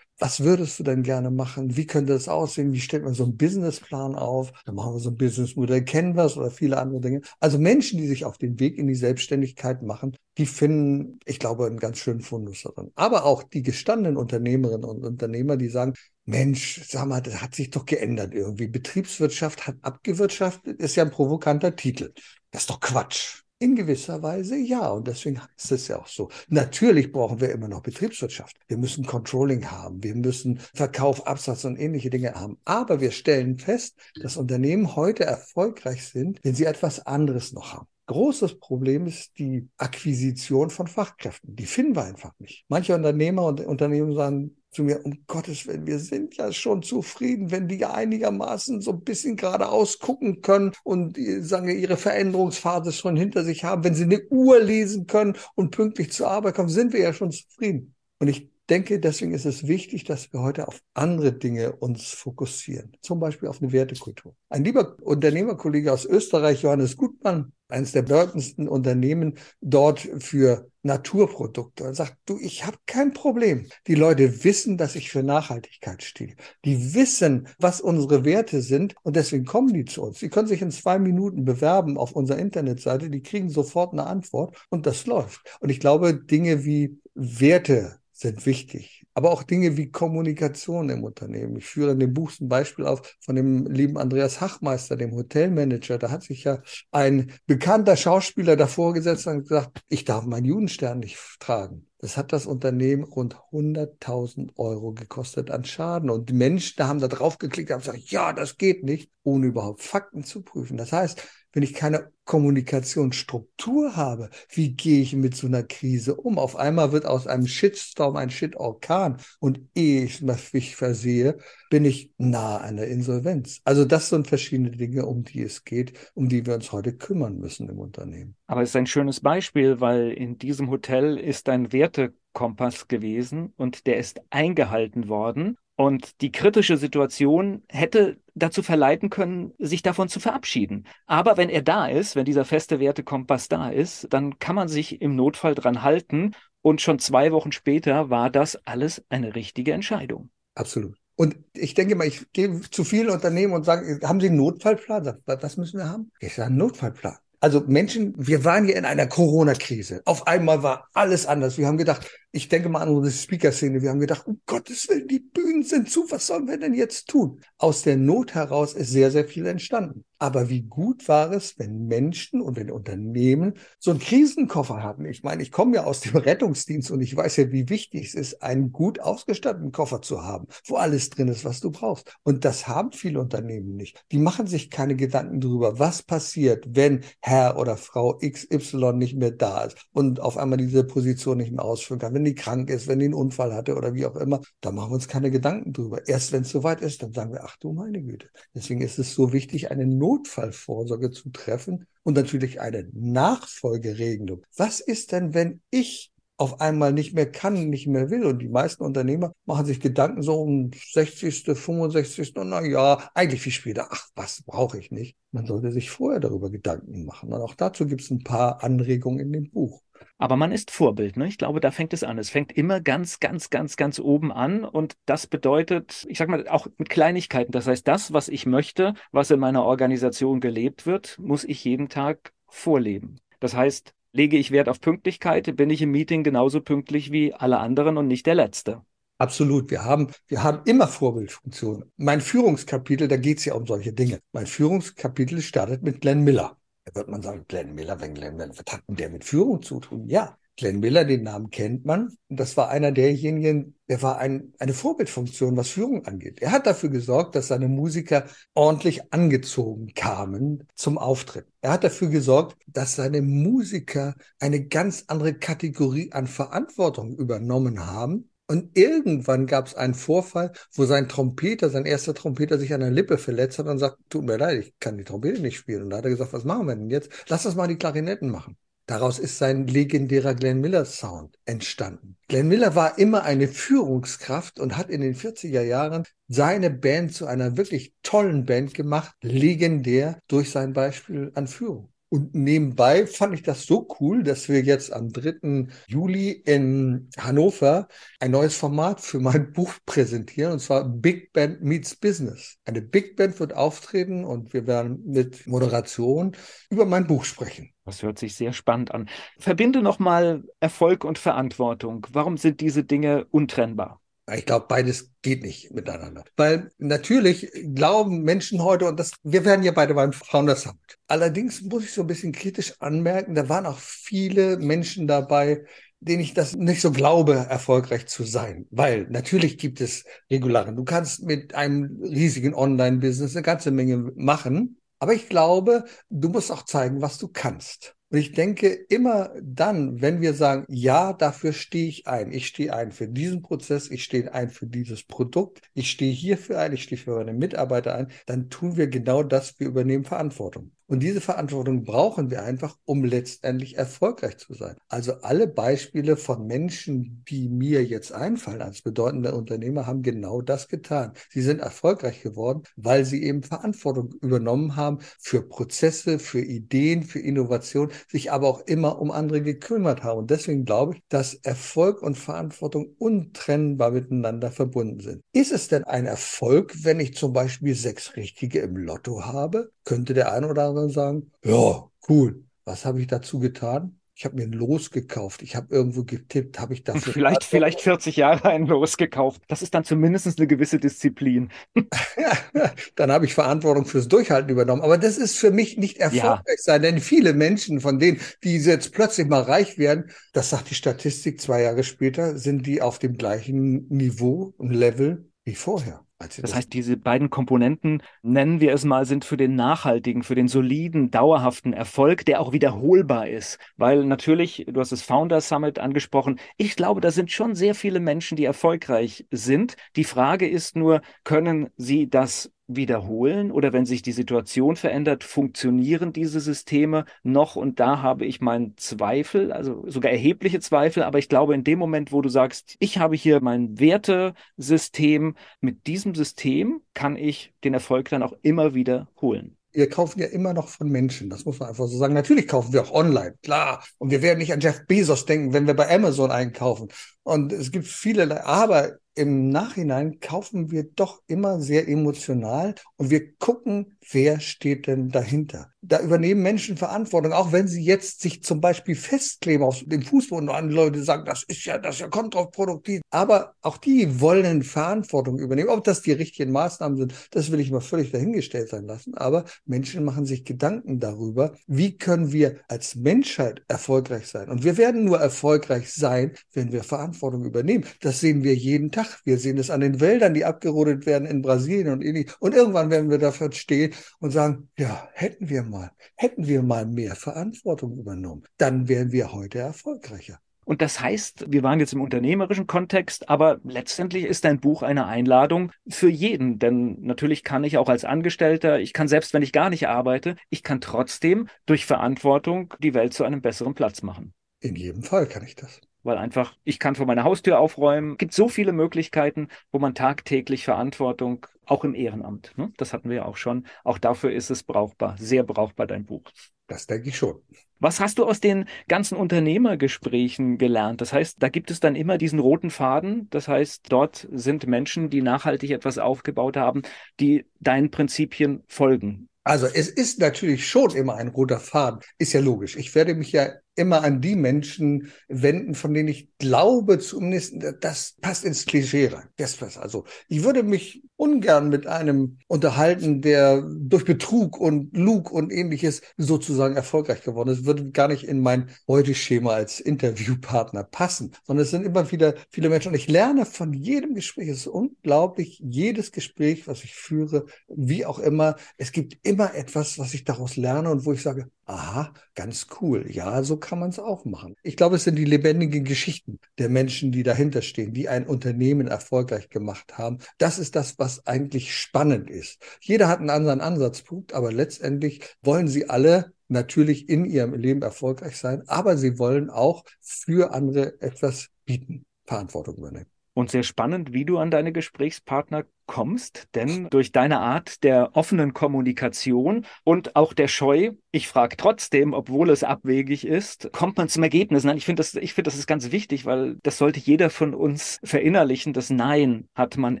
was 0.20 0.40
würdest 0.40 0.78
du 0.78 0.84
denn 0.84 1.02
gerne 1.02 1.30
machen? 1.30 1.76
Wie 1.76 1.86
könnte 1.86 2.12
das 2.12 2.28
aussehen? 2.28 2.72
Wie 2.72 2.80
stellt 2.80 3.04
man 3.04 3.14
so 3.14 3.24
einen 3.24 3.38
Businessplan 3.38 4.14
auf? 4.14 4.52
Dann 4.66 4.74
machen 4.74 4.92
wir 4.92 5.00
so 5.00 5.10
ein 5.10 5.16
Businessmodell 5.16 5.82
Canvas 5.84 6.36
oder 6.36 6.50
viele 6.50 6.78
andere 6.78 7.00
Dinge. 7.00 7.22
Also 7.40 7.58
Menschen, 7.58 7.98
die 7.98 8.06
sich 8.06 8.26
auf 8.26 8.36
den 8.36 8.60
Weg 8.60 8.76
in 8.76 8.86
die 8.86 8.94
Selbstständigkeit 8.94 9.82
machen, 9.82 10.14
die 10.36 10.44
finden, 10.44 11.18
ich 11.24 11.38
glaube, 11.38 11.66
einen 11.66 11.78
ganz 11.78 11.98
schönen 11.98 12.20
Fundus 12.20 12.62
darin. 12.62 12.92
Aber 12.96 13.24
auch 13.24 13.42
die 13.42 13.62
gestandenen 13.62 14.18
Unternehmerinnen 14.18 14.84
und 14.84 15.04
Unternehmer, 15.04 15.56
die 15.56 15.70
sagen, 15.70 15.94
Mensch, 16.24 16.82
sag 16.88 17.06
mal, 17.06 17.20
das 17.20 17.40
hat 17.42 17.54
sich 17.54 17.70
doch 17.70 17.86
geändert 17.86 18.34
irgendwie. 18.34 18.68
Betriebswirtschaft 18.68 19.66
hat 19.66 19.76
abgewirtschaftet, 19.82 20.80
ist 20.80 20.96
ja 20.96 21.04
ein 21.04 21.10
provokanter 21.10 21.74
Titel. 21.74 22.12
Das 22.50 22.62
ist 22.62 22.70
doch 22.70 22.80
Quatsch. 22.80 23.42
In 23.62 23.76
gewisser 23.76 24.22
Weise 24.22 24.56
ja. 24.56 24.88
Und 24.88 25.06
deswegen 25.06 25.40
ist 25.56 25.70
es 25.70 25.88
ja 25.88 25.98
auch 25.98 26.06
so. 26.06 26.30
Natürlich 26.48 27.12
brauchen 27.12 27.40
wir 27.40 27.50
immer 27.50 27.68
noch 27.68 27.82
Betriebswirtschaft. 27.82 28.56
Wir 28.68 28.78
müssen 28.78 29.04
Controlling 29.04 29.70
haben. 29.70 30.02
Wir 30.02 30.14
müssen 30.14 30.60
Verkauf, 30.74 31.26
Absatz 31.26 31.64
und 31.64 31.78
ähnliche 31.78 32.08
Dinge 32.08 32.34
haben. 32.34 32.58
Aber 32.64 33.00
wir 33.00 33.10
stellen 33.10 33.58
fest, 33.58 33.98
dass 34.14 34.38
Unternehmen 34.38 34.96
heute 34.96 35.24
erfolgreich 35.24 36.06
sind, 36.06 36.40
wenn 36.42 36.54
sie 36.54 36.64
etwas 36.64 37.04
anderes 37.04 37.52
noch 37.52 37.74
haben. 37.74 37.86
Großes 38.06 38.58
Problem 38.58 39.06
ist 39.06 39.38
die 39.38 39.68
Akquisition 39.76 40.70
von 40.70 40.86
Fachkräften. 40.86 41.54
Die 41.54 41.66
finden 41.66 41.94
wir 41.94 42.04
einfach 42.04 42.32
nicht. 42.38 42.64
Manche 42.68 42.94
Unternehmer 42.94 43.44
und 43.44 43.60
Unternehmen 43.60 44.14
sagen, 44.14 44.56
zu 44.70 44.84
mir, 44.84 45.04
um 45.04 45.24
Gottes 45.26 45.66
Willen, 45.66 45.86
wir 45.86 45.98
sind 45.98 46.36
ja 46.36 46.52
schon 46.52 46.82
zufrieden, 46.82 47.50
wenn 47.50 47.68
die 47.68 47.84
einigermaßen 47.84 48.80
so 48.80 48.92
ein 48.92 49.02
bisschen 49.02 49.36
geradeaus 49.36 49.98
gucken 49.98 50.42
können 50.42 50.72
und 50.84 51.18
sagen 51.40 51.68
ihre 51.68 51.96
Veränderungsphase 51.96 52.92
schon 52.92 53.16
hinter 53.16 53.44
sich 53.44 53.64
haben. 53.64 53.84
Wenn 53.84 53.94
sie 53.94 54.04
eine 54.04 54.22
Uhr 54.28 54.60
lesen 54.60 55.06
können 55.06 55.36
und 55.54 55.70
pünktlich 55.70 56.12
zur 56.12 56.30
Arbeit 56.30 56.54
kommen, 56.54 56.68
sind 56.68 56.92
wir 56.92 57.00
ja 57.00 57.12
schon 57.12 57.32
zufrieden. 57.32 57.94
Und 58.18 58.28
ich 58.28 58.50
denke, 58.70 59.00
deswegen 59.00 59.32
ist 59.32 59.46
es 59.46 59.66
wichtig, 59.66 60.04
dass 60.04 60.32
wir 60.32 60.40
heute 60.40 60.68
auf 60.68 60.80
andere 60.94 61.32
Dinge 61.32 61.72
uns 61.72 62.10
fokussieren. 62.10 62.96
Zum 63.02 63.18
Beispiel 63.18 63.48
auf 63.48 63.60
eine 63.60 63.72
Wertekultur. 63.72 64.36
Ein 64.48 64.64
lieber 64.64 64.96
Unternehmerkollege 65.02 65.92
aus 65.92 66.04
Österreich, 66.04 66.62
Johannes 66.62 66.96
Gutmann, 66.96 67.52
eines 67.68 67.92
der 67.92 68.02
bedeutendsten 68.02 68.68
Unternehmen 68.68 69.34
dort 69.60 70.00
für 70.20 70.69
Naturprodukte 70.82 71.84
und 71.84 71.94
sagt, 71.94 72.16
du, 72.26 72.38
ich 72.38 72.64
habe 72.64 72.76
kein 72.86 73.12
Problem. 73.12 73.68
Die 73.86 73.94
Leute 73.94 74.44
wissen, 74.44 74.78
dass 74.78 74.96
ich 74.96 75.10
für 75.10 75.22
Nachhaltigkeit 75.22 76.02
stehe. 76.02 76.36
Die 76.64 76.94
wissen, 76.94 77.48
was 77.58 77.80
unsere 77.80 78.24
Werte 78.24 78.62
sind 78.62 78.94
und 79.02 79.16
deswegen 79.16 79.44
kommen 79.44 79.72
die 79.74 79.84
zu 79.84 80.02
uns. 80.02 80.18
Sie 80.18 80.30
können 80.30 80.48
sich 80.48 80.62
in 80.62 80.70
zwei 80.70 80.98
Minuten 80.98 81.44
bewerben 81.44 81.98
auf 81.98 82.12
unserer 82.12 82.38
Internetseite, 82.38 83.10
die 83.10 83.22
kriegen 83.22 83.50
sofort 83.50 83.92
eine 83.92 84.06
Antwort 84.06 84.56
und 84.70 84.86
das 84.86 85.06
läuft. 85.06 85.58
Und 85.60 85.70
ich 85.70 85.80
glaube, 85.80 86.14
Dinge 86.14 86.64
wie 86.64 86.98
Werte 87.14 88.00
sind 88.12 88.46
wichtig. 88.46 88.99
Aber 89.14 89.30
auch 89.32 89.42
Dinge 89.42 89.76
wie 89.76 89.90
Kommunikation 89.90 90.88
im 90.88 91.04
Unternehmen. 91.04 91.56
Ich 91.56 91.66
führe 91.66 91.92
in 91.92 91.98
dem 91.98 92.14
Buch 92.14 92.32
ein 92.40 92.48
Beispiel 92.48 92.86
auf 92.86 93.16
von 93.20 93.36
dem 93.36 93.66
lieben 93.66 93.98
Andreas 93.98 94.40
Hachmeister, 94.40 94.96
dem 94.96 95.14
Hotelmanager. 95.14 95.98
Da 95.98 96.10
hat 96.10 96.22
sich 96.22 96.44
ja 96.44 96.62
ein 96.90 97.32
bekannter 97.46 97.96
Schauspieler 97.96 98.56
davor 98.56 98.92
gesetzt 98.92 99.26
und 99.26 99.42
gesagt, 99.42 99.82
ich 99.88 100.04
darf 100.04 100.24
meinen 100.26 100.46
Judenstern 100.46 101.00
nicht 101.00 101.18
tragen. 101.40 101.86
Das 101.98 102.16
hat 102.16 102.32
das 102.32 102.46
Unternehmen 102.46 103.04
rund 103.04 103.36
100.000 103.52 104.56
Euro 104.56 104.92
gekostet 104.92 105.50
an 105.50 105.64
Schaden. 105.64 106.08
Und 106.08 106.30
die 106.30 106.34
Menschen 106.34 106.86
haben 106.86 107.00
da 107.00 107.08
drauf 107.08 107.36
geklickt, 107.36 107.70
haben 107.70 107.80
gesagt, 107.80 108.10
ja, 108.10 108.32
das 108.32 108.56
geht 108.56 108.84
nicht, 108.84 109.10
ohne 109.22 109.46
überhaupt 109.46 109.82
Fakten 109.82 110.24
zu 110.24 110.42
prüfen. 110.42 110.78
Das 110.78 110.92
heißt, 110.92 111.22
wenn 111.52 111.62
ich 111.62 111.74
keine 111.74 112.12
Kommunikationsstruktur 112.24 113.96
habe, 113.96 114.30
wie 114.50 114.74
gehe 114.74 115.02
ich 115.02 115.14
mit 115.16 115.34
so 115.34 115.48
einer 115.48 115.64
Krise 115.64 116.14
um? 116.14 116.38
Auf 116.38 116.54
einmal 116.54 116.92
wird 116.92 117.04
aus 117.04 117.26
einem 117.26 117.46
Shitstorm 117.46 118.16
ein 118.16 118.30
Shit-Orkan 118.30 119.16
und 119.40 119.60
ehe 119.74 120.04
ich 120.04 120.22
mich 120.22 120.76
versehe, 120.76 121.38
bin 121.70 121.84
ich 121.84 122.12
nahe 122.18 122.72
der 122.76 122.86
Insolvenz. 122.86 123.60
Also 123.64 123.84
das 123.84 124.10
sind 124.10 124.28
verschiedene 124.28 124.70
Dinge, 124.70 125.06
um 125.06 125.24
die 125.24 125.42
es 125.42 125.64
geht, 125.64 125.92
um 126.14 126.28
die 126.28 126.46
wir 126.46 126.54
uns 126.54 126.70
heute 126.70 126.92
kümmern 126.92 127.38
müssen 127.38 127.68
im 127.68 127.80
Unternehmen. 127.80 128.36
Aber 128.46 128.62
es 128.62 128.70
ist 128.70 128.76
ein 128.76 128.86
schönes 128.86 129.20
Beispiel, 129.20 129.80
weil 129.80 130.12
in 130.12 130.38
diesem 130.38 130.70
Hotel 130.70 131.18
ist 131.18 131.48
ein 131.48 131.72
Wertekompass 131.72 132.86
gewesen 132.86 133.52
und 133.56 133.86
der 133.88 133.98
ist 133.98 134.20
eingehalten 134.30 135.08
worden. 135.08 135.56
Und 135.80 136.20
die 136.20 136.30
kritische 136.30 136.76
Situation 136.76 137.62
hätte 137.66 138.18
dazu 138.34 138.62
verleiten 138.62 139.08
können, 139.08 139.54
sich 139.58 139.80
davon 139.80 140.10
zu 140.10 140.20
verabschieden. 140.20 140.86
Aber 141.06 141.38
wenn 141.38 141.48
er 141.48 141.62
da 141.62 141.86
ist, 141.86 142.16
wenn 142.16 142.26
dieser 142.26 142.44
feste 142.44 142.80
Wertekompass 142.80 143.48
da 143.48 143.70
ist, 143.70 144.06
dann 144.10 144.38
kann 144.38 144.56
man 144.56 144.68
sich 144.68 145.00
im 145.00 145.16
Notfall 145.16 145.54
dran 145.54 145.82
halten. 145.82 146.32
Und 146.60 146.82
schon 146.82 146.98
zwei 146.98 147.32
Wochen 147.32 147.50
später 147.50 148.10
war 148.10 148.28
das 148.28 148.56
alles 148.66 149.02
eine 149.08 149.34
richtige 149.34 149.72
Entscheidung. 149.72 150.28
Absolut. 150.54 150.98
Und 151.16 151.36
ich 151.54 151.72
denke 151.72 151.94
mal, 151.94 152.06
ich 152.06 152.30
gehe 152.34 152.60
zu 152.60 152.84
vielen 152.84 153.08
Unternehmen 153.08 153.54
und 153.54 153.64
sage, 153.64 154.00
haben 154.06 154.20
Sie 154.20 154.26
einen 154.26 154.36
Notfallplan? 154.36 155.16
Was 155.24 155.56
müssen 155.56 155.78
wir 155.78 155.88
haben? 155.88 156.12
Ich 156.20 156.34
sage, 156.34 156.48
einen 156.48 156.58
Notfallplan. 156.58 157.16
Also 157.42 157.64
Menschen, 157.66 158.12
wir 158.18 158.44
waren 158.44 158.66
hier 158.66 158.76
in 158.76 158.84
einer 158.84 159.06
Corona-Krise. 159.06 160.02
Auf 160.04 160.26
einmal 160.26 160.62
war 160.62 160.88
alles 160.92 161.24
anders. 161.24 161.56
Wir 161.56 161.68
haben 161.68 161.78
gedacht, 161.78 162.06
ich 162.32 162.48
denke 162.48 162.68
mal 162.68 162.82
an 162.82 162.90
unsere 162.90 163.12
Speaker-Szene. 163.12 163.82
Wir 163.82 163.90
haben 163.90 164.00
gedacht, 164.00 164.26
um 164.26 164.40
Gottes 164.46 164.88
Willen, 164.88 165.08
die 165.08 165.18
Bühnen 165.18 165.64
sind 165.64 165.90
zu. 165.90 166.10
Was 166.10 166.28
sollen 166.28 166.46
wir 166.46 166.58
denn 166.58 166.74
jetzt 166.74 167.08
tun? 167.08 167.40
Aus 167.58 167.82
der 167.82 167.96
Not 167.96 168.34
heraus 168.34 168.74
ist 168.74 168.90
sehr, 168.90 169.10
sehr 169.10 169.24
viel 169.24 169.46
entstanden. 169.46 170.04
Aber 170.18 170.50
wie 170.50 170.62
gut 170.62 171.08
war 171.08 171.32
es, 171.32 171.58
wenn 171.58 171.86
Menschen 171.86 172.42
und 172.42 172.54
wenn 172.56 172.70
Unternehmen 172.70 173.54
so 173.78 173.90
einen 173.90 174.00
Krisenkoffer 174.00 174.82
hatten? 174.82 175.06
Ich 175.06 175.22
meine, 175.22 175.42
ich 175.42 175.50
komme 175.50 175.76
ja 175.76 175.84
aus 175.84 176.00
dem 176.00 176.16
Rettungsdienst 176.18 176.90
und 176.90 177.00
ich 177.00 177.16
weiß 177.16 177.36
ja, 177.38 177.50
wie 177.50 177.68
wichtig 177.68 178.08
es 178.08 178.14
ist, 178.14 178.42
einen 178.42 178.70
gut 178.70 179.00
ausgestatteten 179.00 179.72
Koffer 179.72 180.02
zu 180.02 180.22
haben, 180.22 180.46
wo 180.66 180.76
alles 180.76 181.08
drin 181.08 181.28
ist, 181.28 181.44
was 181.44 181.60
du 181.60 181.70
brauchst. 181.70 182.16
Und 182.22 182.44
das 182.44 182.68
haben 182.68 182.92
viele 182.92 183.18
Unternehmen 183.18 183.74
nicht. 183.74 184.04
Die 184.12 184.18
machen 184.18 184.46
sich 184.46 184.70
keine 184.70 184.94
Gedanken 184.94 185.40
darüber, 185.40 185.78
was 185.78 186.02
passiert, 186.02 186.66
wenn 186.68 187.00
Herr 187.20 187.58
oder 187.58 187.76
Frau 187.78 188.18
XY 188.18 188.92
nicht 188.92 189.16
mehr 189.16 189.30
da 189.30 189.64
ist 189.64 189.78
und 189.92 190.20
auf 190.20 190.36
einmal 190.36 190.58
diese 190.58 190.84
Position 190.84 191.38
nicht 191.38 191.52
mehr 191.52 191.64
ausführen 191.64 191.98
kann 191.98 192.19
wenn 192.20 192.24
die 192.26 192.34
krank 192.34 192.68
ist, 192.68 192.86
wenn 192.86 192.98
die 192.98 193.06
einen 193.06 193.14
Unfall 193.14 193.54
hatte 193.54 193.76
oder 193.76 193.94
wie 193.94 194.04
auch 194.04 194.16
immer, 194.16 194.42
da 194.60 194.72
machen 194.72 194.90
wir 194.90 194.94
uns 194.96 195.08
keine 195.08 195.30
Gedanken 195.30 195.72
drüber. 195.72 196.06
Erst 196.06 196.32
wenn 196.32 196.42
es 196.42 196.50
soweit 196.50 196.82
ist, 196.82 197.02
dann 197.02 197.14
sagen 197.14 197.32
wir, 197.32 197.44
ach 197.44 197.56
du 197.56 197.72
meine 197.72 198.02
Güte. 198.02 198.28
Deswegen 198.54 198.82
ist 198.82 198.98
es 198.98 199.14
so 199.14 199.32
wichtig, 199.32 199.70
eine 199.70 199.86
Notfallvorsorge 199.86 201.10
zu 201.10 201.30
treffen 201.30 201.86
und 202.02 202.14
natürlich 202.14 202.60
eine 202.60 202.88
Nachfolgeregelung. 202.92 204.42
Was 204.54 204.80
ist 204.80 205.12
denn, 205.12 205.32
wenn 205.32 205.62
ich 205.70 206.12
auf 206.36 206.60
einmal 206.60 206.92
nicht 206.94 207.14
mehr 207.14 207.30
kann, 207.30 207.68
nicht 207.68 207.86
mehr 207.86 208.08
will. 208.08 208.24
Und 208.24 208.38
die 208.38 208.48
meisten 208.48 208.82
Unternehmer 208.82 209.34
machen 209.44 209.66
sich 209.66 209.78
Gedanken 209.78 210.22
so 210.22 210.40
um 210.40 210.70
60., 210.72 211.44
65. 211.44 212.34
Und 212.38 212.48
na 212.48 212.64
ja, 212.64 213.10
eigentlich 213.14 213.42
viel 213.42 213.52
später. 213.52 213.88
Ach, 213.90 214.08
was 214.14 214.42
brauche 214.46 214.78
ich 214.78 214.90
nicht? 214.90 215.18
Man 215.32 215.44
sollte 215.44 215.70
sich 215.70 215.90
vorher 215.90 216.18
darüber 216.18 216.48
Gedanken 216.48 217.04
machen. 217.04 217.30
Und 217.34 217.42
auch 217.42 217.54
dazu 217.54 217.86
gibt 217.86 218.00
es 218.00 218.10
ein 218.10 218.24
paar 218.24 218.64
Anregungen 218.64 219.20
in 219.20 219.32
dem 219.32 219.50
Buch. 219.50 219.82
Aber 220.20 220.36
man 220.36 220.52
ist 220.52 220.70
Vorbild, 220.70 221.16
ne? 221.16 221.26
Ich 221.28 221.38
glaube, 221.38 221.60
da 221.60 221.70
fängt 221.70 221.94
es 221.94 222.04
an. 222.04 222.18
Es 222.18 222.28
fängt 222.28 222.52
immer 222.52 222.82
ganz, 222.82 223.20
ganz, 223.20 223.48
ganz, 223.48 223.78
ganz 223.78 223.98
oben 223.98 224.30
an. 224.30 224.66
Und 224.66 224.98
das 225.06 225.26
bedeutet, 225.26 226.04
ich 226.10 226.18
sag 226.18 226.28
mal, 226.28 226.46
auch 226.46 226.66
mit 226.76 226.90
Kleinigkeiten. 226.90 227.52
Das 227.52 227.66
heißt, 227.66 227.88
das, 227.88 228.12
was 228.12 228.28
ich 228.28 228.44
möchte, 228.44 228.92
was 229.12 229.30
in 229.30 229.40
meiner 229.40 229.64
Organisation 229.64 230.40
gelebt 230.40 230.84
wird, 230.84 231.18
muss 231.18 231.44
ich 231.44 231.64
jeden 231.64 231.88
Tag 231.88 232.34
vorleben. 232.48 233.18
Das 233.40 233.56
heißt, 233.56 233.94
lege 234.12 234.36
ich 234.36 234.50
Wert 234.50 234.68
auf 234.68 234.82
Pünktlichkeit, 234.82 235.56
bin 235.56 235.70
ich 235.70 235.80
im 235.80 235.90
Meeting 235.90 236.22
genauso 236.22 236.60
pünktlich 236.60 237.10
wie 237.10 237.32
alle 237.32 237.56
anderen 237.56 237.96
und 237.96 238.06
nicht 238.06 238.26
der 238.26 238.34
Letzte. 238.34 238.82
Absolut. 239.16 239.70
Wir 239.70 239.84
haben, 239.84 240.08
wir 240.28 240.42
haben 240.42 240.60
immer 240.66 240.86
Vorbildfunktionen. 240.86 241.90
Mein 241.96 242.20
Führungskapitel, 242.20 243.08
da 243.08 243.16
geht 243.16 243.38
es 243.38 243.46
ja 243.46 243.54
um 243.54 243.66
solche 243.66 243.94
Dinge. 243.94 244.20
Mein 244.32 244.46
Führungskapitel 244.46 245.40
startet 245.40 245.82
mit 245.82 246.02
Glenn 246.02 246.24
Miller. 246.24 246.59
Da 246.84 246.94
wird 246.94 247.08
man 247.08 247.22
sagen, 247.22 247.44
Glenn 247.48 247.74
Miller, 247.74 248.00
wenn 248.00 248.14
Glenn 248.14 248.36
Miller, 248.36 248.50
was 248.50 248.72
hat 248.72 248.82
denn 248.88 248.96
der 248.96 249.10
mit 249.10 249.24
Führung 249.24 249.62
zu 249.62 249.80
tun? 249.80 250.08
Ja, 250.08 250.38
Glenn 250.56 250.80
Miller, 250.80 251.04
den 251.04 251.22
Namen 251.22 251.50
kennt 251.50 251.84
man. 251.84 252.16
Und 252.28 252.40
das 252.40 252.56
war 252.56 252.68
einer 252.68 252.92
derjenigen, 252.92 253.76
der 253.88 254.02
war 254.02 254.18
ein, 254.18 254.52
eine 254.58 254.72
Vorbildfunktion, 254.74 255.56
was 255.56 255.70
Führung 255.70 256.04
angeht. 256.06 256.40
Er 256.42 256.52
hat 256.52 256.66
dafür 256.66 256.90
gesorgt, 256.90 257.34
dass 257.34 257.48
seine 257.48 257.68
Musiker 257.68 258.26
ordentlich 258.54 259.12
angezogen 259.12 259.92
kamen 259.94 260.66
zum 260.74 260.98
Auftritt. 260.98 261.46
Er 261.60 261.72
hat 261.72 261.84
dafür 261.84 262.08
gesorgt, 262.08 262.56
dass 262.66 262.96
seine 262.96 263.22
Musiker 263.22 264.14
eine 264.38 264.66
ganz 264.66 265.04
andere 265.06 265.34
Kategorie 265.34 266.12
an 266.12 266.26
Verantwortung 266.26 267.16
übernommen 267.16 267.86
haben 267.86 268.29
und 268.50 268.76
irgendwann 268.76 269.46
gab 269.46 269.68
es 269.68 269.76
einen 269.76 269.94
Vorfall, 269.94 270.50
wo 270.74 270.84
sein 270.84 271.08
Trompeter, 271.08 271.70
sein 271.70 271.86
erster 271.86 272.14
Trompeter, 272.14 272.58
sich 272.58 272.74
an 272.74 272.80
der 272.80 272.90
Lippe 272.90 273.16
verletzt 273.16 273.60
hat 273.60 273.66
und 273.66 273.78
sagt, 273.78 273.98
tut 274.08 274.24
mir 274.24 274.38
leid, 274.38 274.58
ich 274.58 274.74
kann 274.80 274.98
die 274.98 275.04
Trompete 275.04 275.40
nicht 275.40 275.56
spielen. 275.56 275.84
Und 275.84 275.90
da 275.90 275.98
hat 275.98 276.04
er 276.04 276.10
gesagt, 276.10 276.32
was 276.32 276.42
machen 276.42 276.66
wir 276.66 276.74
denn 276.74 276.90
jetzt? 276.90 277.12
Lass 277.28 277.46
uns 277.46 277.54
mal 277.54 277.68
die 277.68 277.76
Klarinetten 277.76 278.28
machen. 278.28 278.56
Daraus 278.86 279.20
ist 279.20 279.38
sein 279.38 279.68
legendärer 279.68 280.34
Glenn 280.34 280.60
Miller 280.60 280.84
Sound 280.84 281.38
entstanden. 281.44 282.16
Glenn 282.26 282.48
Miller 282.48 282.74
war 282.74 282.98
immer 282.98 283.22
eine 283.22 283.46
Führungskraft 283.46 284.58
und 284.58 284.76
hat 284.76 284.90
in 284.90 285.00
den 285.00 285.14
40er 285.14 285.62
Jahren 285.62 286.02
seine 286.26 286.70
Band 286.70 287.14
zu 287.14 287.26
einer 287.26 287.56
wirklich 287.56 287.94
tollen 288.02 288.46
Band 288.46 288.74
gemacht, 288.74 289.14
legendär 289.22 290.18
durch 290.26 290.50
sein 290.50 290.72
Beispiel 290.72 291.30
an 291.36 291.46
Führung. 291.46 291.92
Und 292.12 292.34
nebenbei 292.34 293.06
fand 293.06 293.34
ich 293.34 293.44
das 293.44 293.66
so 293.66 293.86
cool, 294.00 294.24
dass 294.24 294.48
wir 294.48 294.62
jetzt 294.62 294.92
am 294.92 295.12
3. 295.12 295.68
Juli 295.86 296.32
in 296.32 297.08
Hannover 297.16 297.86
ein 298.18 298.32
neues 298.32 298.56
Format 298.56 299.00
für 299.00 299.20
mein 299.20 299.52
Buch 299.54 299.74
präsentieren, 299.86 300.52
und 300.54 300.58
zwar 300.58 300.88
Big 300.88 301.32
Band 301.32 301.62
Meets 301.62 301.94
Business. 301.94 302.58
Eine 302.64 302.82
Big 302.82 303.14
Band 303.14 303.38
wird 303.38 303.54
auftreten 303.54 304.24
und 304.24 304.52
wir 304.52 304.66
werden 304.66 305.04
mit 305.06 305.46
Moderation 305.46 306.36
über 306.68 306.84
mein 306.84 307.06
Buch 307.06 307.24
sprechen. 307.24 307.70
Das 307.84 308.02
hört 308.02 308.18
sich 308.18 308.34
sehr 308.34 308.52
spannend 308.52 308.92
an. 308.92 309.08
Verbinde 309.38 309.80
nochmal 309.80 310.42
Erfolg 310.58 311.04
und 311.04 311.16
Verantwortung. 311.16 312.08
Warum 312.10 312.36
sind 312.38 312.60
diese 312.60 312.82
Dinge 312.82 313.26
untrennbar? 313.30 313.99
Ich 314.34 314.46
glaube, 314.46 314.66
beides 314.68 315.10
geht 315.22 315.42
nicht 315.42 315.72
miteinander. 315.72 316.24
Weil 316.36 316.70
natürlich 316.78 317.50
glauben 317.74 318.22
Menschen 318.22 318.62
heute, 318.62 318.86
und 318.86 318.98
das, 318.98 319.12
wir 319.22 319.44
werden 319.44 319.64
ja 319.64 319.72
beide 319.72 319.94
beim 319.94 320.12
Founders 320.12 320.62
Summit. 320.62 320.98
Allerdings 321.08 321.62
muss 321.62 321.84
ich 321.84 321.92
so 321.92 322.02
ein 322.02 322.06
bisschen 322.06 322.32
kritisch 322.32 322.74
anmerken, 322.80 323.34
da 323.34 323.48
waren 323.48 323.66
auch 323.66 323.78
viele 323.78 324.58
Menschen 324.58 325.06
dabei, 325.06 325.64
denen 326.00 326.22
ich 326.22 326.32
das 326.32 326.56
nicht 326.56 326.80
so 326.80 326.92
glaube, 326.92 327.34
erfolgreich 327.34 328.06
zu 328.06 328.24
sein. 328.24 328.66
Weil 328.70 329.06
natürlich 329.10 329.58
gibt 329.58 329.80
es 329.80 330.04
Regularien. 330.30 330.76
Du 330.76 330.84
kannst 330.84 331.22
mit 331.22 331.54
einem 331.54 332.00
riesigen 332.02 332.54
Online-Business 332.54 333.36
eine 333.36 333.42
ganze 333.42 333.70
Menge 333.70 334.10
machen. 334.16 334.78
Aber 334.98 335.14
ich 335.14 335.28
glaube, 335.28 335.84
du 336.08 336.28
musst 336.28 336.50
auch 336.52 336.64
zeigen, 336.64 337.02
was 337.02 337.18
du 337.18 337.28
kannst. 337.28 337.94
Und 338.10 338.18
ich 338.18 338.32
denke 338.32 338.68
immer 338.68 339.32
dann, 339.40 340.00
wenn 340.00 340.20
wir 340.20 340.34
sagen, 340.34 340.64
ja, 340.68 341.12
dafür 341.12 341.52
stehe 341.52 341.88
ich 341.88 342.06
ein. 342.08 342.32
Ich 342.32 342.46
stehe 342.48 342.74
ein 342.74 342.90
für 342.92 343.06
diesen 343.08 343.42
Prozess, 343.42 343.88
ich 343.90 344.02
stehe 344.04 344.32
ein 344.34 344.50
für 344.50 344.66
dieses 344.66 345.04
Produkt, 345.04 345.62
ich 345.74 345.90
stehe 345.90 346.12
hierfür 346.12 346.58
ein, 346.58 346.72
ich 346.72 346.82
stehe 346.82 347.00
für 347.00 347.16
meine 347.16 347.32
Mitarbeiter 347.34 347.94
ein, 347.94 348.10
dann 348.26 348.50
tun 348.50 348.76
wir 348.76 348.88
genau 348.88 349.22
das, 349.22 349.58
wir 349.60 349.68
übernehmen 349.68 350.04
Verantwortung. 350.04 350.72
Und 350.90 351.04
diese 351.04 351.20
Verantwortung 351.20 351.84
brauchen 351.84 352.32
wir 352.32 352.42
einfach, 352.42 352.76
um 352.84 353.04
letztendlich 353.04 353.78
erfolgreich 353.78 354.38
zu 354.38 354.54
sein. 354.54 354.74
Also 354.88 355.12
alle 355.22 355.46
Beispiele 355.46 356.16
von 356.16 356.48
Menschen, 356.48 357.22
die 357.28 357.48
mir 357.48 357.84
jetzt 357.84 358.10
einfallen 358.10 358.60
als 358.60 358.82
bedeutende 358.82 359.32
Unternehmer, 359.36 359.86
haben 359.86 360.02
genau 360.02 360.42
das 360.42 360.66
getan. 360.66 361.12
Sie 361.28 361.42
sind 361.42 361.60
erfolgreich 361.60 362.22
geworden, 362.22 362.64
weil 362.74 363.04
sie 363.04 363.22
eben 363.22 363.44
Verantwortung 363.44 364.12
übernommen 364.20 364.74
haben 364.74 364.98
für 365.20 365.42
Prozesse, 365.42 366.18
für 366.18 366.40
Ideen, 366.40 367.04
für 367.04 367.20
Innovation, 367.20 367.92
sich 368.08 368.32
aber 368.32 368.48
auch 368.48 368.66
immer 368.66 369.00
um 369.00 369.12
andere 369.12 369.42
gekümmert 369.42 370.02
haben. 370.02 370.18
Und 370.18 370.30
deswegen 370.32 370.64
glaube 370.64 370.96
ich, 370.96 371.02
dass 371.08 371.34
Erfolg 371.34 372.02
und 372.02 372.18
Verantwortung 372.18 372.96
untrennbar 372.98 373.92
miteinander 373.92 374.50
verbunden 374.50 374.98
sind. 374.98 375.22
Ist 375.32 375.52
es 375.52 375.68
denn 375.68 375.84
ein 375.84 376.06
Erfolg, 376.06 376.74
wenn 376.82 376.98
ich 376.98 377.14
zum 377.14 377.32
Beispiel 377.32 377.76
sechs 377.76 378.16
Richtige 378.16 378.58
im 378.58 378.76
Lotto 378.76 379.24
habe? 379.24 379.70
Könnte 379.90 380.14
der 380.14 380.32
eine 380.32 380.46
oder 380.46 380.68
andere 380.68 380.88
sagen, 380.88 381.32
ja, 381.44 381.84
cool, 382.08 382.44
was 382.64 382.84
habe 382.84 383.00
ich 383.00 383.08
dazu 383.08 383.40
getan? 383.40 383.98
Ich 384.14 384.24
habe 384.24 384.36
mir 384.36 384.44
ein 384.44 384.52
Los 384.52 384.92
gekauft. 384.92 385.42
Ich 385.42 385.56
habe 385.56 385.74
irgendwo 385.74 386.04
getippt, 386.04 386.60
habe 386.60 386.74
ich 386.74 386.84
dafür. 386.84 387.12
Vielleicht, 387.12 387.42
vielleicht 387.42 387.80
40 387.80 388.14
Jahre 388.14 388.50
ein 388.50 388.66
Los 388.66 388.96
gekauft. 388.96 389.42
Das 389.48 389.62
ist 389.62 389.74
dann 389.74 389.82
zumindest 389.82 390.38
eine 390.38 390.46
gewisse 390.46 390.78
Disziplin. 390.78 391.50
ja, 391.74 392.70
dann 392.94 393.10
habe 393.10 393.24
ich 393.24 393.34
Verantwortung 393.34 393.84
fürs 393.84 394.06
Durchhalten 394.06 394.48
übernommen. 394.48 394.82
Aber 394.82 394.96
das 394.96 395.18
ist 395.18 395.36
für 395.36 395.50
mich 395.50 395.76
nicht 395.76 395.98
erfolgreich 395.98 396.44
ja. 396.46 396.62
sein, 396.62 396.82
denn 396.82 397.00
viele 397.00 397.34
Menschen 397.34 397.80
von 397.80 397.98
denen, 397.98 398.20
die 398.44 398.58
jetzt 398.58 398.92
plötzlich 398.92 399.26
mal 399.26 399.42
reich 399.42 399.76
werden, 399.76 400.12
das 400.32 400.50
sagt 400.50 400.70
die 400.70 400.76
Statistik, 400.76 401.40
zwei 401.40 401.62
Jahre 401.62 401.82
später 401.82 402.38
sind 402.38 402.64
die 402.64 402.80
auf 402.80 403.00
dem 403.00 403.16
gleichen 403.16 403.88
Niveau 403.88 404.54
und 404.56 404.70
Level 404.70 405.28
wie 405.42 405.56
vorher. 405.56 406.06
Das 406.20 406.54
heißt, 406.54 406.72
diese 406.74 406.98
beiden 406.98 407.30
Komponenten, 407.30 408.02
nennen 408.22 408.60
wir 408.60 408.74
es 408.74 408.84
mal, 408.84 409.06
sind 409.06 409.24
für 409.24 409.38
den 409.38 409.54
nachhaltigen, 409.54 410.22
für 410.22 410.34
den 410.34 410.48
soliden, 410.48 411.10
dauerhaften 411.10 411.72
Erfolg, 411.72 412.26
der 412.26 412.42
auch 412.42 412.52
wiederholbar 412.52 413.26
ist. 413.26 413.58
Weil 413.78 414.04
natürlich, 414.04 414.66
du 414.68 414.80
hast 414.80 414.92
das 414.92 415.00
Founder 415.00 415.40
Summit 415.40 415.78
angesprochen, 415.78 416.38
ich 416.58 416.76
glaube, 416.76 417.00
da 417.00 417.10
sind 417.10 417.30
schon 417.30 417.54
sehr 417.54 417.74
viele 417.74 418.00
Menschen, 418.00 418.36
die 418.36 418.44
erfolgreich 418.44 419.26
sind. 419.30 419.76
Die 419.96 420.04
Frage 420.04 420.46
ist 420.46 420.76
nur, 420.76 421.00
können 421.24 421.70
sie 421.78 422.10
das 422.10 422.52
wiederholen 422.76 423.50
oder 423.50 423.72
wenn 423.72 423.86
sich 423.86 424.02
die 424.02 424.12
Situation 424.12 424.76
verändert, 424.76 425.24
funktionieren 425.24 426.12
diese 426.12 426.40
Systeme 426.40 427.04
noch? 427.22 427.56
Und 427.56 427.80
da 427.80 428.02
habe 428.02 428.26
ich 428.26 428.40
meinen 428.40 428.76
Zweifel, 428.76 429.52
also 429.52 429.84
sogar 429.88 430.12
erhebliche 430.12 430.60
Zweifel. 430.60 431.02
Aber 431.02 431.18
ich 431.18 431.28
glaube, 431.28 431.54
in 431.54 431.64
dem 431.64 431.78
Moment, 431.78 432.12
wo 432.12 432.22
du 432.22 432.28
sagst, 432.28 432.76
ich 432.78 432.98
habe 432.98 433.16
hier 433.16 433.40
mein 433.40 433.78
Wertesystem, 433.78 435.36
mit 435.60 435.86
diesem 435.86 436.14
System 436.14 436.82
kann 436.94 437.16
ich 437.16 437.52
den 437.64 437.74
Erfolg 437.74 438.08
dann 438.10 438.22
auch 438.22 438.34
immer 438.42 438.74
wieder 438.74 439.08
holen 439.20 439.56
wir 439.72 439.88
kaufen 439.88 440.20
ja 440.20 440.26
immer 440.26 440.52
noch 440.52 440.68
von 440.68 440.88
Menschen. 440.88 441.30
Das 441.30 441.44
muss 441.44 441.58
man 441.60 441.68
einfach 441.68 441.86
so 441.86 441.96
sagen. 441.96 442.14
Natürlich 442.14 442.48
kaufen 442.48 442.72
wir 442.72 442.82
auch 442.82 442.92
online, 442.92 443.36
klar. 443.42 443.84
Und 443.98 444.10
wir 444.10 444.22
werden 444.22 444.38
nicht 444.38 444.52
an 444.52 444.60
Jeff 444.60 444.86
Bezos 444.86 445.26
denken, 445.26 445.52
wenn 445.52 445.66
wir 445.66 445.74
bei 445.74 445.94
Amazon 445.94 446.30
einkaufen. 446.30 446.88
Und 447.22 447.52
es 447.52 447.70
gibt 447.70 447.86
viele, 447.86 448.44
aber 448.44 448.96
im 449.14 449.48
Nachhinein 449.48 450.20
kaufen 450.20 450.70
wir 450.70 450.84
doch 450.84 451.20
immer 451.26 451.60
sehr 451.60 451.88
emotional 451.88 452.74
und 452.96 453.10
wir 453.10 453.34
gucken, 453.36 453.98
wer 454.10 454.40
steht 454.40 454.86
denn 454.86 455.08
dahinter. 455.10 455.72
Da 455.82 456.00
übernehmen 456.00 456.42
Menschen 456.42 456.76
Verantwortung, 456.76 457.32
auch 457.32 457.52
wenn 457.52 457.66
sie 457.66 457.82
jetzt 457.82 458.20
sich 458.20 458.42
zum 458.42 458.60
Beispiel 458.60 458.94
festkleben 458.94 459.64
auf 459.64 459.82
dem 459.84 460.02
Fußboden 460.02 460.48
und 460.48 460.54
andere 460.54 460.84
Leute 460.84 461.02
sagen, 461.02 461.24
das 461.24 461.42
ist 461.44 461.64
ja, 461.64 461.78
das 461.78 461.96
ist 461.96 462.00
ja 462.02 462.08
kontraproduktiv. 462.08 463.00
Aber 463.10 463.54
auch 463.62 463.78
die 463.78 464.20
wollen 464.20 464.62
Verantwortung 464.62 465.38
übernehmen. 465.38 465.70
Ob 465.70 465.84
das 465.84 466.02
die 466.02 466.12
richtigen 466.12 466.52
Maßnahmen 466.52 466.98
sind, 466.98 467.14
das 467.30 467.50
will 467.50 467.60
ich 467.60 467.70
mal 467.70 467.80
völlig 467.80 468.12
dahingestellt 468.12 468.68
sein 468.68 468.84
lassen. 468.84 469.14
Aber 469.14 469.44
Menschen 469.64 470.04
machen 470.04 470.26
sich 470.26 470.44
Gedanken 470.44 471.00
darüber, 471.00 471.54
wie 471.66 471.96
können 471.96 472.30
wir 472.30 472.56
als 472.68 472.96
Menschheit 472.96 473.62
erfolgreich 473.68 474.26
sein. 474.26 474.50
Und 474.50 474.64
wir 474.64 474.76
werden 474.76 475.04
nur 475.04 475.18
erfolgreich 475.18 475.92
sein, 475.92 476.32
wenn 476.52 476.72
wir 476.72 476.82
Verantwortung 476.82 477.44
übernehmen. 477.44 477.84
Das 478.00 478.20
sehen 478.20 478.44
wir 478.44 478.54
jeden 478.54 478.90
Tag. 478.90 479.20
Wir 479.24 479.38
sehen 479.38 479.56
es 479.56 479.70
an 479.70 479.80
den 479.80 480.00
Wäldern, 480.00 480.34
die 480.34 480.44
abgerodet 480.44 481.06
werden 481.06 481.26
in 481.26 481.40
Brasilien 481.40 481.88
und 481.88 482.02
ähnlich. 482.02 482.30
Und 482.38 482.54
irgendwann 482.54 482.90
werden 482.90 483.08
wir 483.08 483.18
dafür 483.18 483.50
stehen 483.52 483.89
und 484.18 484.30
sagen, 484.30 484.70
ja, 484.78 485.08
hätten 485.12 485.48
wir 485.48 485.62
mal, 485.62 485.90
hätten 486.16 486.46
wir 486.46 486.62
mal 486.62 486.86
mehr 486.86 487.16
Verantwortung 487.16 487.98
übernommen, 487.98 488.44
dann 488.56 488.88
wären 488.88 489.12
wir 489.12 489.32
heute 489.32 489.58
erfolgreicher. 489.58 490.40
Und 490.64 490.82
das 490.82 491.00
heißt, 491.00 491.46
wir 491.48 491.64
waren 491.64 491.80
jetzt 491.80 491.94
im 491.94 492.00
unternehmerischen 492.00 492.68
Kontext, 492.68 493.28
aber 493.28 493.58
letztendlich 493.64 494.24
ist 494.24 494.44
dein 494.44 494.60
Buch 494.60 494.84
eine 494.84 495.06
Einladung 495.06 495.72
für 495.88 496.08
jeden. 496.08 496.60
Denn 496.60 497.00
natürlich 497.00 497.42
kann 497.42 497.64
ich 497.64 497.76
auch 497.76 497.88
als 497.88 498.04
Angestellter, 498.04 498.78
ich 498.78 498.92
kann 498.92 499.08
selbst, 499.08 499.34
wenn 499.34 499.42
ich 499.42 499.52
gar 499.52 499.68
nicht 499.70 499.88
arbeite, 499.88 500.36
ich 500.48 500.62
kann 500.62 500.80
trotzdem 500.80 501.48
durch 501.66 501.86
Verantwortung 501.86 502.72
die 502.78 502.94
Welt 502.94 503.14
zu 503.14 503.24
einem 503.24 503.42
besseren 503.42 503.74
Platz 503.74 504.02
machen. 504.02 504.32
In 504.60 504.76
jedem 504.76 505.02
Fall 505.02 505.26
kann 505.26 505.44
ich 505.44 505.56
das 505.56 505.80
weil 506.02 506.18
einfach 506.18 506.56
ich 506.64 506.78
kann 506.78 506.94
vor 506.94 507.06
meiner 507.06 507.24
Haustür 507.24 507.58
aufräumen. 507.58 508.12
Es 508.12 508.18
gibt 508.18 508.34
so 508.34 508.48
viele 508.48 508.72
Möglichkeiten, 508.72 509.48
wo 509.72 509.78
man 509.78 509.94
tagtäglich 509.94 510.64
Verantwortung, 510.64 511.46
auch 511.66 511.84
im 511.84 511.94
Ehrenamt, 511.94 512.52
ne? 512.56 512.72
das 512.78 512.92
hatten 512.92 513.08
wir 513.08 513.16
ja 513.18 513.24
auch 513.26 513.36
schon, 513.36 513.66
auch 513.84 513.98
dafür 513.98 514.32
ist 514.32 514.50
es 514.50 514.64
brauchbar, 514.64 515.16
sehr 515.18 515.44
brauchbar 515.44 515.86
dein 515.86 516.04
Buch. 516.04 516.24
Das 516.66 516.86
denke 516.86 517.08
ich 517.08 517.16
schon. 517.16 517.40
Was 517.80 517.98
hast 517.98 518.18
du 518.18 518.26
aus 518.26 518.40
den 518.40 518.66
ganzen 518.88 519.16
Unternehmergesprächen 519.16 520.58
gelernt? 520.58 521.00
Das 521.00 521.12
heißt, 521.12 521.36
da 521.40 521.48
gibt 521.48 521.70
es 521.70 521.80
dann 521.80 521.96
immer 521.96 522.18
diesen 522.18 522.38
roten 522.38 522.70
Faden. 522.70 523.28
Das 523.30 523.48
heißt, 523.48 523.86
dort 523.88 524.28
sind 524.30 524.66
Menschen, 524.66 525.08
die 525.08 525.22
nachhaltig 525.22 525.70
etwas 525.70 525.96
aufgebaut 525.96 526.58
haben, 526.58 526.82
die 527.18 527.46
deinen 527.58 527.90
Prinzipien 527.90 528.62
folgen. 528.68 529.28
Also 529.44 529.66
es 529.66 529.88
ist 529.88 530.20
natürlich 530.20 530.68
schon 530.68 530.94
immer 530.94 531.14
ein 531.14 531.28
roter 531.28 531.58
Faden. 531.58 532.00
Ist 532.18 532.34
ja 532.34 532.40
logisch. 532.40 532.76
Ich 532.76 532.94
werde 532.94 533.14
mich 533.14 533.32
ja 533.32 533.48
immer 533.80 534.04
an 534.04 534.20
die 534.20 534.36
Menschen 534.36 535.10
wenden, 535.28 535.74
von 535.74 535.92
denen 535.92 536.08
ich 536.08 536.28
glaube, 536.38 536.98
zumindest 536.98 537.54
das 537.80 538.16
passt 538.20 538.44
ins 538.44 538.66
Klischee 538.66 539.08
rein. 539.08 539.28
Das 539.36 539.56
passt. 539.56 539.78
Also 539.78 540.04
ich 540.28 540.44
würde 540.44 540.62
mich 540.62 541.02
ungern 541.16 541.68
mit 541.68 541.86
einem 541.86 542.38
unterhalten, 542.46 543.20
der 543.20 543.62
durch 543.62 544.06
Betrug 544.06 544.58
und 544.58 544.96
Lug 544.96 545.30
und 545.30 545.52
ähnliches 545.52 546.00
sozusagen 546.16 546.76
erfolgreich 546.76 547.22
geworden 547.22 547.50
ist. 547.50 547.66
Würde 547.66 547.90
gar 547.90 548.08
nicht 548.08 548.24
in 548.24 548.40
mein 548.40 548.70
Beuteschema 548.86 549.52
als 549.52 549.80
Interviewpartner 549.80 550.84
passen, 550.84 551.32
sondern 551.46 551.64
es 551.64 551.70
sind 551.70 551.84
immer 551.84 552.10
wieder 552.10 552.34
viele 552.48 552.70
Menschen. 552.70 552.88
Und 552.88 552.94
ich 552.94 553.08
lerne 553.08 553.44
von 553.44 553.74
jedem 553.74 554.14
Gespräch. 554.14 554.48
Es 554.48 554.60
ist 554.60 554.66
unglaublich, 554.66 555.60
jedes 555.62 556.10
Gespräch, 556.12 556.66
was 556.66 556.84
ich 556.84 556.94
führe, 556.94 557.46
wie 557.68 558.06
auch 558.06 558.18
immer. 558.18 558.56
Es 558.78 558.92
gibt 558.92 559.18
immer 559.22 559.54
etwas, 559.54 559.98
was 559.98 560.14
ich 560.14 560.24
daraus 560.24 560.56
lerne 560.56 560.90
und 560.90 561.04
wo 561.04 561.12
ich 561.12 561.22
sage, 561.22 561.50
aha, 561.66 562.12
ganz 562.34 562.66
cool. 562.80 563.06
Ja, 563.10 563.42
so 563.42 563.56
kann 563.56 563.69
man 563.78 563.90
es 563.90 563.98
auch 563.98 564.24
machen. 564.24 564.56
Ich 564.62 564.76
glaube, 564.76 564.96
es 564.96 565.04
sind 565.04 565.16
die 565.16 565.24
lebendigen 565.24 565.84
Geschichten 565.84 566.38
der 566.58 566.68
Menschen, 566.68 567.12
die 567.12 567.22
dahinter 567.22 567.62
stehen, 567.62 567.92
die 567.92 568.08
ein 568.08 568.26
Unternehmen 568.26 568.88
erfolgreich 568.88 569.48
gemacht 569.48 569.98
haben. 569.98 570.18
Das 570.38 570.58
ist 570.58 570.76
das, 570.76 570.98
was 570.98 571.26
eigentlich 571.26 571.74
spannend 571.74 572.30
ist. 572.30 572.62
Jeder 572.80 573.08
hat 573.08 573.20
einen 573.20 573.30
anderen 573.30 573.60
Ansatzpunkt, 573.60 574.32
aber 574.32 574.52
letztendlich 574.52 575.22
wollen 575.42 575.68
sie 575.68 575.88
alle 575.88 576.32
natürlich 576.48 577.08
in 577.08 577.24
ihrem 577.24 577.54
Leben 577.54 577.82
erfolgreich 577.82 578.36
sein, 578.36 578.64
aber 578.66 578.96
sie 578.96 579.18
wollen 579.18 579.50
auch 579.50 579.84
für 580.00 580.52
andere 580.52 581.00
etwas 581.00 581.48
bieten, 581.64 582.04
Verantwortung 582.26 582.76
übernehmen. 582.76 583.19
Und 583.32 583.50
sehr 583.50 583.62
spannend, 583.62 584.12
wie 584.12 584.24
du 584.24 584.38
an 584.38 584.50
deine 584.50 584.72
Gesprächspartner 584.72 585.64
kommst, 585.86 586.48
denn 586.54 586.88
durch 586.90 587.12
deine 587.12 587.40
Art 587.40 587.82
der 587.84 588.16
offenen 588.16 588.54
Kommunikation 588.54 589.66
und 589.84 590.14
auch 590.14 590.32
der 590.32 590.48
Scheu, 590.48 590.92
ich 591.10 591.28
frage 591.28 591.56
trotzdem, 591.56 592.12
obwohl 592.12 592.50
es 592.50 592.64
abwegig 592.64 593.26
ist, 593.26 593.70
kommt 593.72 593.98
man 593.98 594.08
zum 594.08 594.22
Ergebnis. 594.22 594.64
Nein, 594.64 594.76
ich 594.76 594.84
finde 594.84 595.00
das, 595.00 595.14
ich 595.14 595.34
finde, 595.34 595.48
das 595.48 595.58
ist 595.58 595.66
ganz 595.66 595.90
wichtig, 595.90 596.26
weil 596.26 596.58
das 596.62 596.78
sollte 596.78 597.00
jeder 597.00 597.30
von 597.30 597.54
uns 597.54 597.98
verinnerlichen. 598.04 598.72
Das 598.72 598.90
Nein 598.90 599.48
hat 599.54 599.76
man 599.76 600.00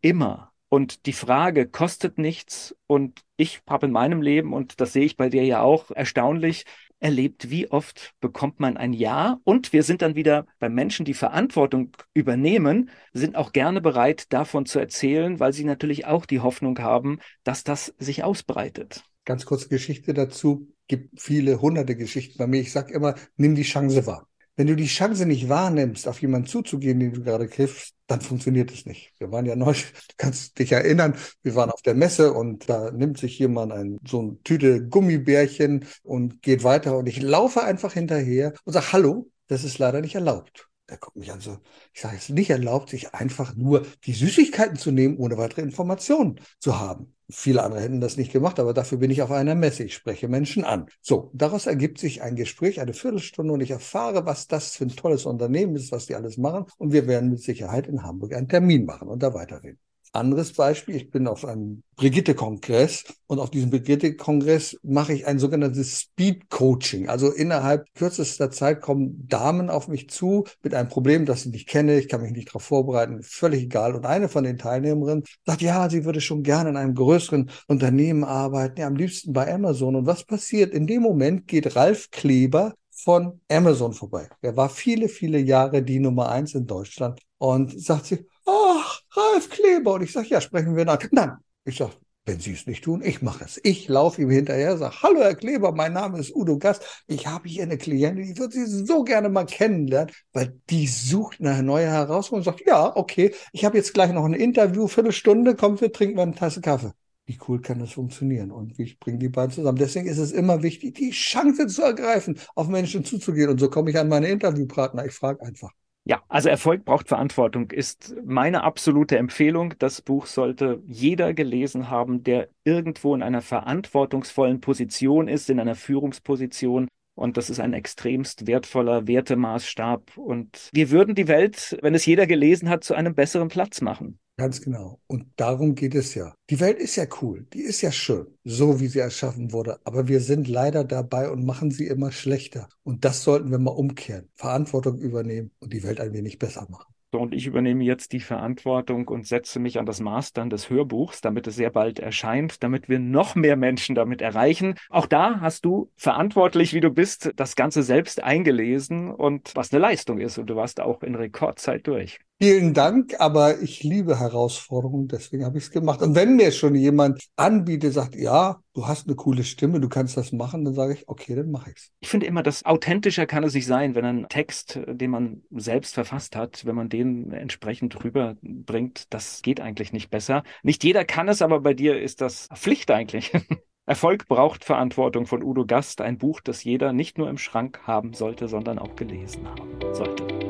immer. 0.00 0.50
Und 0.68 1.06
die 1.06 1.12
Frage 1.12 1.66
kostet 1.66 2.16
nichts. 2.18 2.76
Und 2.86 3.22
ich 3.36 3.60
habe 3.68 3.86
in 3.86 3.92
meinem 3.92 4.22
Leben, 4.22 4.52
und 4.52 4.80
das 4.80 4.92
sehe 4.92 5.04
ich 5.04 5.16
bei 5.16 5.28
dir 5.28 5.44
ja 5.44 5.60
auch, 5.60 5.90
erstaunlich 5.90 6.64
erlebt, 7.00 7.50
wie 7.50 7.70
oft 7.70 8.12
bekommt 8.20 8.60
man 8.60 8.76
ein 8.76 8.92
Ja. 8.92 9.40
Und 9.44 9.72
wir 9.72 9.82
sind 9.82 10.02
dann 10.02 10.14
wieder 10.14 10.46
bei 10.58 10.68
Menschen, 10.68 11.04
die 11.04 11.14
Verantwortung 11.14 11.90
übernehmen, 12.14 12.90
sind 13.12 13.36
auch 13.36 13.52
gerne 13.52 13.80
bereit, 13.80 14.32
davon 14.32 14.66
zu 14.66 14.78
erzählen, 14.78 15.40
weil 15.40 15.52
sie 15.52 15.64
natürlich 15.64 16.06
auch 16.06 16.26
die 16.26 16.40
Hoffnung 16.40 16.78
haben, 16.78 17.18
dass 17.42 17.64
das 17.64 17.94
sich 17.98 18.22
ausbreitet. 18.22 19.04
Ganz 19.24 19.44
kurze 19.44 19.68
Geschichte 19.68 20.14
dazu. 20.14 20.68
Gibt 20.86 21.20
viele 21.20 21.60
hunderte 21.60 21.96
Geschichten 21.96 22.38
bei 22.38 22.46
mir. 22.46 22.60
Ich 22.60 22.72
sage 22.72 22.92
immer, 22.92 23.14
nimm 23.36 23.54
die 23.54 23.62
Chance 23.62 24.06
wahr. 24.06 24.26
Wenn 24.56 24.66
du 24.66 24.76
die 24.76 24.86
Chance 24.86 25.24
nicht 25.24 25.48
wahrnimmst, 25.48 26.06
auf 26.06 26.20
jemanden 26.20 26.48
zuzugehen, 26.48 27.00
den 27.00 27.12
du 27.12 27.22
gerade 27.22 27.48
triffst, 27.48 27.94
dann 28.10 28.20
funktioniert 28.20 28.72
es 28.72 28.86
nicht. 28.86 29.12
Wir 29.18 29.30
waren 29.30 29.46
ja 29.46 29.54
neu, 29.54 29.72
du 29.72 30.14
kannst 30.16 30.58
dich 30.58 30.72
erinnern, 30.72 31.14
wir 31.42 31.54
waren 31.54 31.70
auf 31.70 31.82
der 31.82 31.94
Messe 31.94 32.32
und 32.32 32.68
da 32.68 32.90
nimmt 32.90 33.18
sich 33.18 33.38
jemand 33.38 33.72
ein, 33.72 33.98
so 34.06 34.20
eine 34.20 34.42
Tüte 34.42 34.86
Gummibärchen 34.86 35.86
und 36.02 36.42
geht 36.42 36.64
weiter 36.64 36.98
und 36.98 37.06
ich 37.06 37.22
laufe 37.22 37.62
einfach 37.62 37.92
hinterher 37.92 38.52
und 38.64 38.72
sage, 38.72 38.92
hallo, 38.92 39.30
das 39.46 39.62
ist 39.64 39.78
leider 39.78 40.00
nicht 40.00 40.16
erlaubt. 40.16 40.68
Er 40.88 40.96
guckt 40.96 41.16
mich 41.16 41.30
an 41.30 41.40
so, 41.40 41.58
ich 41.92 42.00
sage, 42.00 42.16
es 42.16 42.24
ist 42.24 42.34
nicht 42.34 42.50
erlaubt, 42.50 42.90
sich 42.90 43.14
einfach 43.14 43.54
nur 43.54 43.86
die 44.04 44.12
Süßigkeiten 44.12 44.76
zu 44.76 44.90
nehmen, 44.90 45.16
ohne 45.18 45.38
weitere 45.38 45.62
Informationen 45.62 46.40
zu 46.58 46.80
haben. 46.80 47.14
Viele 47.30 47.62
andere 47.62 47.80
hätten 47.80 48.00
das 48.00 48.16
nicht 48.16 48.32
gemacht, 48.32 48.58
aber 48.58 48.74
dafür 48.74 48.98
bin 48.98 49.10
ich 49.10 49.22
auf 49.22 49.30
einer 49.30 49.54
Messe. 49.54 49.84
Ich 49.84 49.94
spreche 49.94 50.28
Menschen 50.28 50.64
an. 50.64 50.86
So, 51.00 51.30
daraus 51.34 51.66
ergibt 51.66 51.98
sich 51.98 52.22
ein 52.22 52.36
Gespräch, 52.36 52.80
eine 52.80 52.92
Viertelstunde 52.92 53.52
und 53.52 53.60
ich 53.60 53.70
erfahre, 53.70 54.26
was 54.26 54.48
das 54.48 54.76
für 54.76 54.84
ein 54.84 54.96
tolles 54.96 55.26
Unternehmen 55.26 55.76
ist, 55.76 55.92
was 55.92 56.06
die 56.06 56.14
alles 56.14 56.36
machen. 56.36 56.66
Und 56.78 56.92
wir 56.92 57.06
werden 57.06 57.30
mit 57.30 57.40
Sicherheit 57.40 57.86
in 57.86 58.02
Hamburg 58.02 58.34
einen 58.34 58.48
Termin 58.48 58.84
machen 58.84 59.08
und 59.08 59.22
da 59.22 59.34
weiterreden. 59.34 59.78
Anderes 60.12 60.52
Beispiel, 60.52 60.96
ich 60.96 61.10
bin 61.10 61.28
auf 61.28 61.44
einem 61.44 61.84
Brigitte-Kongress 61.94 63.04
und 63.28 63.38
auf 63.38 63.50
diesem 63.50 63.70
Brigitte-Kongress 63.70 64.76
mache 64.82 65.12
ich 65.12 65.26
ein 65.26 65.38
sogenanntes 65.38 66.00
Speed-Coaching. 66.00 67.08
Also 67.08 67.30
innerhalb 67.30 67.86
kürzester 67.94 68.50
Zeit 68.50 68.80
kommen 68.80 69.28
Damen 69.28 69.70
auf 69.70 69.86
mich 69.86 70.10
zu 70.10 70.44
mit 70.64 70.74
einem 70.74 70.88
Problem, 70.88 71.26
das 71.26 71.46
ich 71.46 71.52
nicht 71.52 71.68
kenne, 71.68 71.96
ich 71.98 72.08
kann 72.08 72.22
mich 72.22 72.32
nicht 72.32 72.48
darauf 72.48 72.64
vorbereiten, 72.64 73.22
völlig 73.22 73.62
egal. 73.62 73.94
Und 73.94 74.04
eine 74.04 74.28
von 74.28 74.42
den 74.42 74.58
Teilnehmerinnen 74.58 75.22
sagt, 75.46 75.62
ja, 75.62 75.88
sie 75.88 76.04
würde 76.04 76.20
schon 76.20 76.42
gerne 76.42 76.70
in 76.70 76.76
einem 76.76 76.94
größeren 76.94 77.48
Unternehmen 77.68 78.24
arbeiten, 78.24 78.80
ja, 78.80 78.88
am 78.88 78.96
liebsten 78.96 79.32
bei 79.32 79.52
Amazon. 79.52 79.94
Und 79.94 80.06
was 80.06 80.24
passiert? 80.24 80.74
In 80.74 80.88
dem 80.88 81.02
Moment 81.02 81.46
geht 81.46 81.76
Ralf 81.76 82.10
Kleber 82.10 82.74
von 82.90 83.40
Amazon 83.48 83.92
vorbei. 83.92 84.28
Er 84.42 84.56
war 84.56 84.68
viele, 84.68 85.08
viele 85.08 85.38
Jahre 85.38 85.82
die 85.82 86.00
Nummer 86.00 86.30
eins 86.30 86.54
in 86.54 86.66
Deutschland 86.66 87.20
und 87.38 87.80
sagt 87.80 88.06
sie, 88.06 88.26
ach, 88.50 89.00
Ralf 89.16 89.50
Kleber. 89.50 89.94
Und 89.94 90.02
ich 90.02 90.12
sage, 90.12 90.28
ja, 90.28 90.40
sprechen 90.40 90.76
wir 90.76 90.84
nach. 90.84 90.98
Nein, 91.10 91.32
ich 91.64 91.76
sage, 91.76 91.92
wenn 92.26 92.38
Sie 92.38 92.52
es 92.52 92.66
nicht 92.66 92.84
tun, 92.84 93.02
ich 93.02 93.22
mache 93.22 93.44
es. 93.44 93.58
Ich 93.64 93.88
laufe 93.88 94.22
ihm 94.22 94.30
hinterher, 94.30 94.76
sage, 94.76 95.02
hallo 95.02 95.20
Herr 95.20 95.34
Kleber, 95.34 95.72
mein 95.72 95.94
Name 95.94 96.18
ist 96.18 96.34
Udo 96.34 96.58
Gast. 96.58 96.84
Ich 97.06 97.26
habe 97.26 97.48
hier 97.48 97.62
eine 97.64 97.78
Klientin, 97.78 98.24
die 98.24 98.38
würde 98.38 98.52
Sie 98.54 98.66
so 98.66 99.04
gerne 99.04 99.28
mal 99.28 99.46
kennenlernen, 99.46 100.14
weil 100.32 100.60
die 100.68 100.86
sucht 100.86 101.40
eine 101.40 101.62
neue 101.62 101.86
Herausforderung 101.86 102.38
und 102.38 102.44
sagt, 102.44 102.66
ja, 102.66 102.94
okay, 102.96 103.34
ich 103.52 103.64
habe 103.64 103.78
jetzt 103.78 103.94
gleich 103.94 104.12
noch 104.12 104.24
ein 104.24 104.34
Interview, 104.34 104.86
Viertelstunde, 104.86 105.54
kommt, 105.56 105.80
wir 105.80 105.92
trinken 105.92 106.16
mal 106.16 106.22
eine 106.22 106.34
Tasse 106.34 106.60
Kaffee. 106.60 106.92
Wie 107.26 107.38
cool 107.48 107.60
kann 107.60 107.78
das 107.78 107.92
funktionieren? 107.92 108.50
Und 108.50 108.76
wie 108.78 108.96
bringe 108.98 109.18
die 109.18 109.28
beiden 109.28 109.52
zusammen? 109.52 109.78
Deswegen 109.78 110.06
ist 110.06 110.18
es 110.18 110.32
immer 110.32 110.62
wichtig, 110.62 110.96
die 110.96 111.10
Chance 111.10 111.68
zu 111.68 111.82
ergreifen, 111.82 112.38
auf 112.56 112.68
Menschen 112.68 113.04
zuzugehen. 113.04 113.48
Und 113.50 113.60
so 113.60 113.70
komme 113.70 113.90
ich 113.90 113.98
an 113.98 114.08
meine 114.08 114.28
Interviewpartner. 114.28 115.06
Ich 115.06 115.12
frage 115.12 115.42
einfach. 115.42 115.70
Ja, 116.04 116.22
also 116.28 116.48
Erfolg 116.48 116.84
braucht 116.84 117.08
Verantwortung 117.08 117.70
ist 117.70 118.14
meine 118.24 118.64
absolute 118.64 119.18
Empfehlung. 119.18 119.74
Das 119.78 120.00
Buch 120.00 120.26
sollte 120.26 120.82
jeder 120.86 121.34
gelesen 121.34 121.90
haben, 121.90 122.24
der 122.24 122.48
irgendwo 122.64 123.14
in 123.14 123.22
einer 123.22 123.42
verantwortungsvollen 123.42 124.60
Position 124.60 125.28
ist, 125.28 125.50
in 125.50 125.60
einer 125.60 125.74
Führungsposition. 125.74 126.88
Und 127.20 127.36
das 127.36 127.50
ist 127.50 127.60
ein 127.60 127.74
extremst 127.74 128.46
wertvoller 128.46 129.06
Wertemaßstab. 129.06 130.16
Und 130.16 130.70
wir 130.72 130.90
würden 130.90 131.14
die 131.14 131.28
Welt, 131.28 131.78
wenn 131.82 131.94
es 131.94 132.06
jeder 132.06 132.26
gelesen 132.26 132.70
hat, 132.70 132.82
zu 132.82 132.94
einem 132.94 133.14
besseren 133.14 133.48
Platz 133.48 133.82
machen. 133.82 134.18
Ganz 134.38 134.62
genau. 134.62 135.00
Und 135.06 135.26
darum 135.36 135.74
geht 135.74 135.94
es 135.94 136.14
ja. 136.14 136.32
Die 136.48 136.60
Welt 136.60 136.78
ist 136.78 136.96
ja 136.96 137.04
cool, 137.20 137.46
die 137.52 137.60
ist 137.60 137.82
ja 137.82 137.92
schön, 137.92 138.26
so 138.42 138.80
wie 138.80 138.86
sie 138.86 139.00
erschaffen 139.00 139.52
wurde. 139.52 139.80
Aber 139.84 140.08
wir 140.08 140.20
sind 140.20 140.48
leider 140.48 140.82
dabei 140.82 141.30
und 141.30 141.44
machen 141.44 141.70
sie 141.70 141.88
immer 141.88 142.10
schlechter. 142.10 142.70
Und 142.84 143.04
das 143.04 143.22
sollten 143.22 143.50
wir 143.50 143.58
mal 143.58 143.72
umkehren, 143.72 144.30
Verantwortung 144.36 144.98
übernehmen 144.98 145.50
und 145.58 145.74
die 145.74 145.82
Welt 145.82 146.00
ein 146.00 146.14
wenig 146.14 146.38
besser 146.38 146.66
machen. 146.70 146.90
So, 147.12 147.18
und 147.18 147.34
ich 147.34 147.46
übernehme 147.46 147.82
jetzt 147.82 148.12
die 148.12 148.20
Verantwortung 148.20 149.08
und 149.08 149.26
setze 149.26 149.58
mich 149.58 149.80
an 149.80 149.86
das 149.86 149.98
Mastern 149.98 150.48
des 150.48 150.70
Hörbuchs, 150.70 151.20
damit 151.20 151.48
es 151.48 151.56
sehr 151.56 151.70
bald 151.70 151.98
erscheint, 151.98 152.62
damit 152.62 152.88
wir 152.88 153.00
noch 153.00 153.34
mehr 153.34 153.56
Menschen 153.56 153.96
damit 153.96 154.22
erreichen. 154.22 154.76
Auch 154.90 155.06
da 155.06 155.40
hast 155.40 155.64
du 155.64 155.90
verantwortlich, 155.96 156.72
wie 156.72 156.80
du 156.80 156.90
bist, 156.90 157.32
das 157.34 157.56
Ganze 157.56 157.82
selbst 157.82 158.22
eingelesen 158.22 159.10
und 159.10 159.50
was 159.56 159.72
eine 159.72 159.80
Leistung 159.80 160.18
ist. 160.18 160.38
Und 160.38 160.46
du 160.46 160.54
warst 160.54 160.80
auch 160.80 161.02
in 161.02 161.16
Rekordzeit 161.16 161.84
durch. 161.88 162.20
Vielen 162.42 162.72
Dank, 162.72 163.16
aber 163.18 163.60
ich 163.60 163.82
liebe 163.82 164.18
Herausforderungen, 164.18 165.08
deswegen 165.08 165.44
habe 165.44 165.58
ich 165.58 165.64
es 165.64 165.70
gemacht. 165.70 166.00
Und 166.00 166.14
wenn 166.14 166.36
mir 166.36 166.52
schon 166.52 166.74
jemand 166.74 167.22
anbietet, 167.36 167.92
sagt, 167.92 168.14
ja, 168.16 168.62
du 168.72 168.86
hast 168.86 169.06
eine 169.06 169.14
coole 169.14 169.44
Stimme, 169.44 169.78
du 169.78 169.90
kannst 169.90 170.16
das 170.16 170.32
machen, 170.32 170.64
dann 170.64 170.72
sage 170.72 170.94
ich, 170.94 171.06
okay, 171.06 171.34
dann 171.34 171.50
mache 171.50 171.72
ich's. 171.72 171.90
Ich 172.00 172.08
finde 172.08 172.24
immer, 172.24 172.42
dass 172.42 172.64
authentischer 172.64 173.26
kann 173.26 173.44
es 173.44 173.52
sich 173.52 173.66
sein, 173.66 173.94
wenn 173.94 174.06
ein 174.06 174.26
Text, 174.30 174.80
den 174.86 175.10
man 175.10 175.42
selbst 175.50 175.92
verfasst 175.92 176.34
hat, 176.34 176.64
wenn 176.64 176.76
man 176.76 176.88
den 176.88 177.30
entsprechend 177.30 178.02
rüberbringt, 178.02 179.12
das 179.12 179.42
geht 179.42 179.60
eigentlich 179.60 179.92
nicht 179.92 180.08
besser. 180.08 180.42
Nicht 180.62 180.82
jeder 180.82 181.04
kann 181.04 181.28
es, 181.28 181.42
aber 181.42 181.60
bei 181.60 181.74
dir 181.74 182.00
ist 182.00 182.22
das 182.22 182.48
Pflicht 182.54 182.90
eigentlich. 182.90 183.32
Erfolg 183.84 184.28
braucht 184.28 184.64
Verantwortung 184.64 185.26
von 185.26 185.42
Udo 185.42 185.66
Gast, 185.66 186.00
ein 186.00 186.16
Buch, 186.16 186.40
das 186.40 186.64
jeder 186.64 186.94
nicht 186.94 187.18
nur 187.18 187.28
im 187.28 187.36
Schrank 187.36 187.80
haben 187.86 188.14
sollte, 188.14 188.48
sondern 188.48 188.78
auch 188.78 188.96
gelesen 188.96 189.46
haben 189.46 189.78
sollte. 189.92 190.49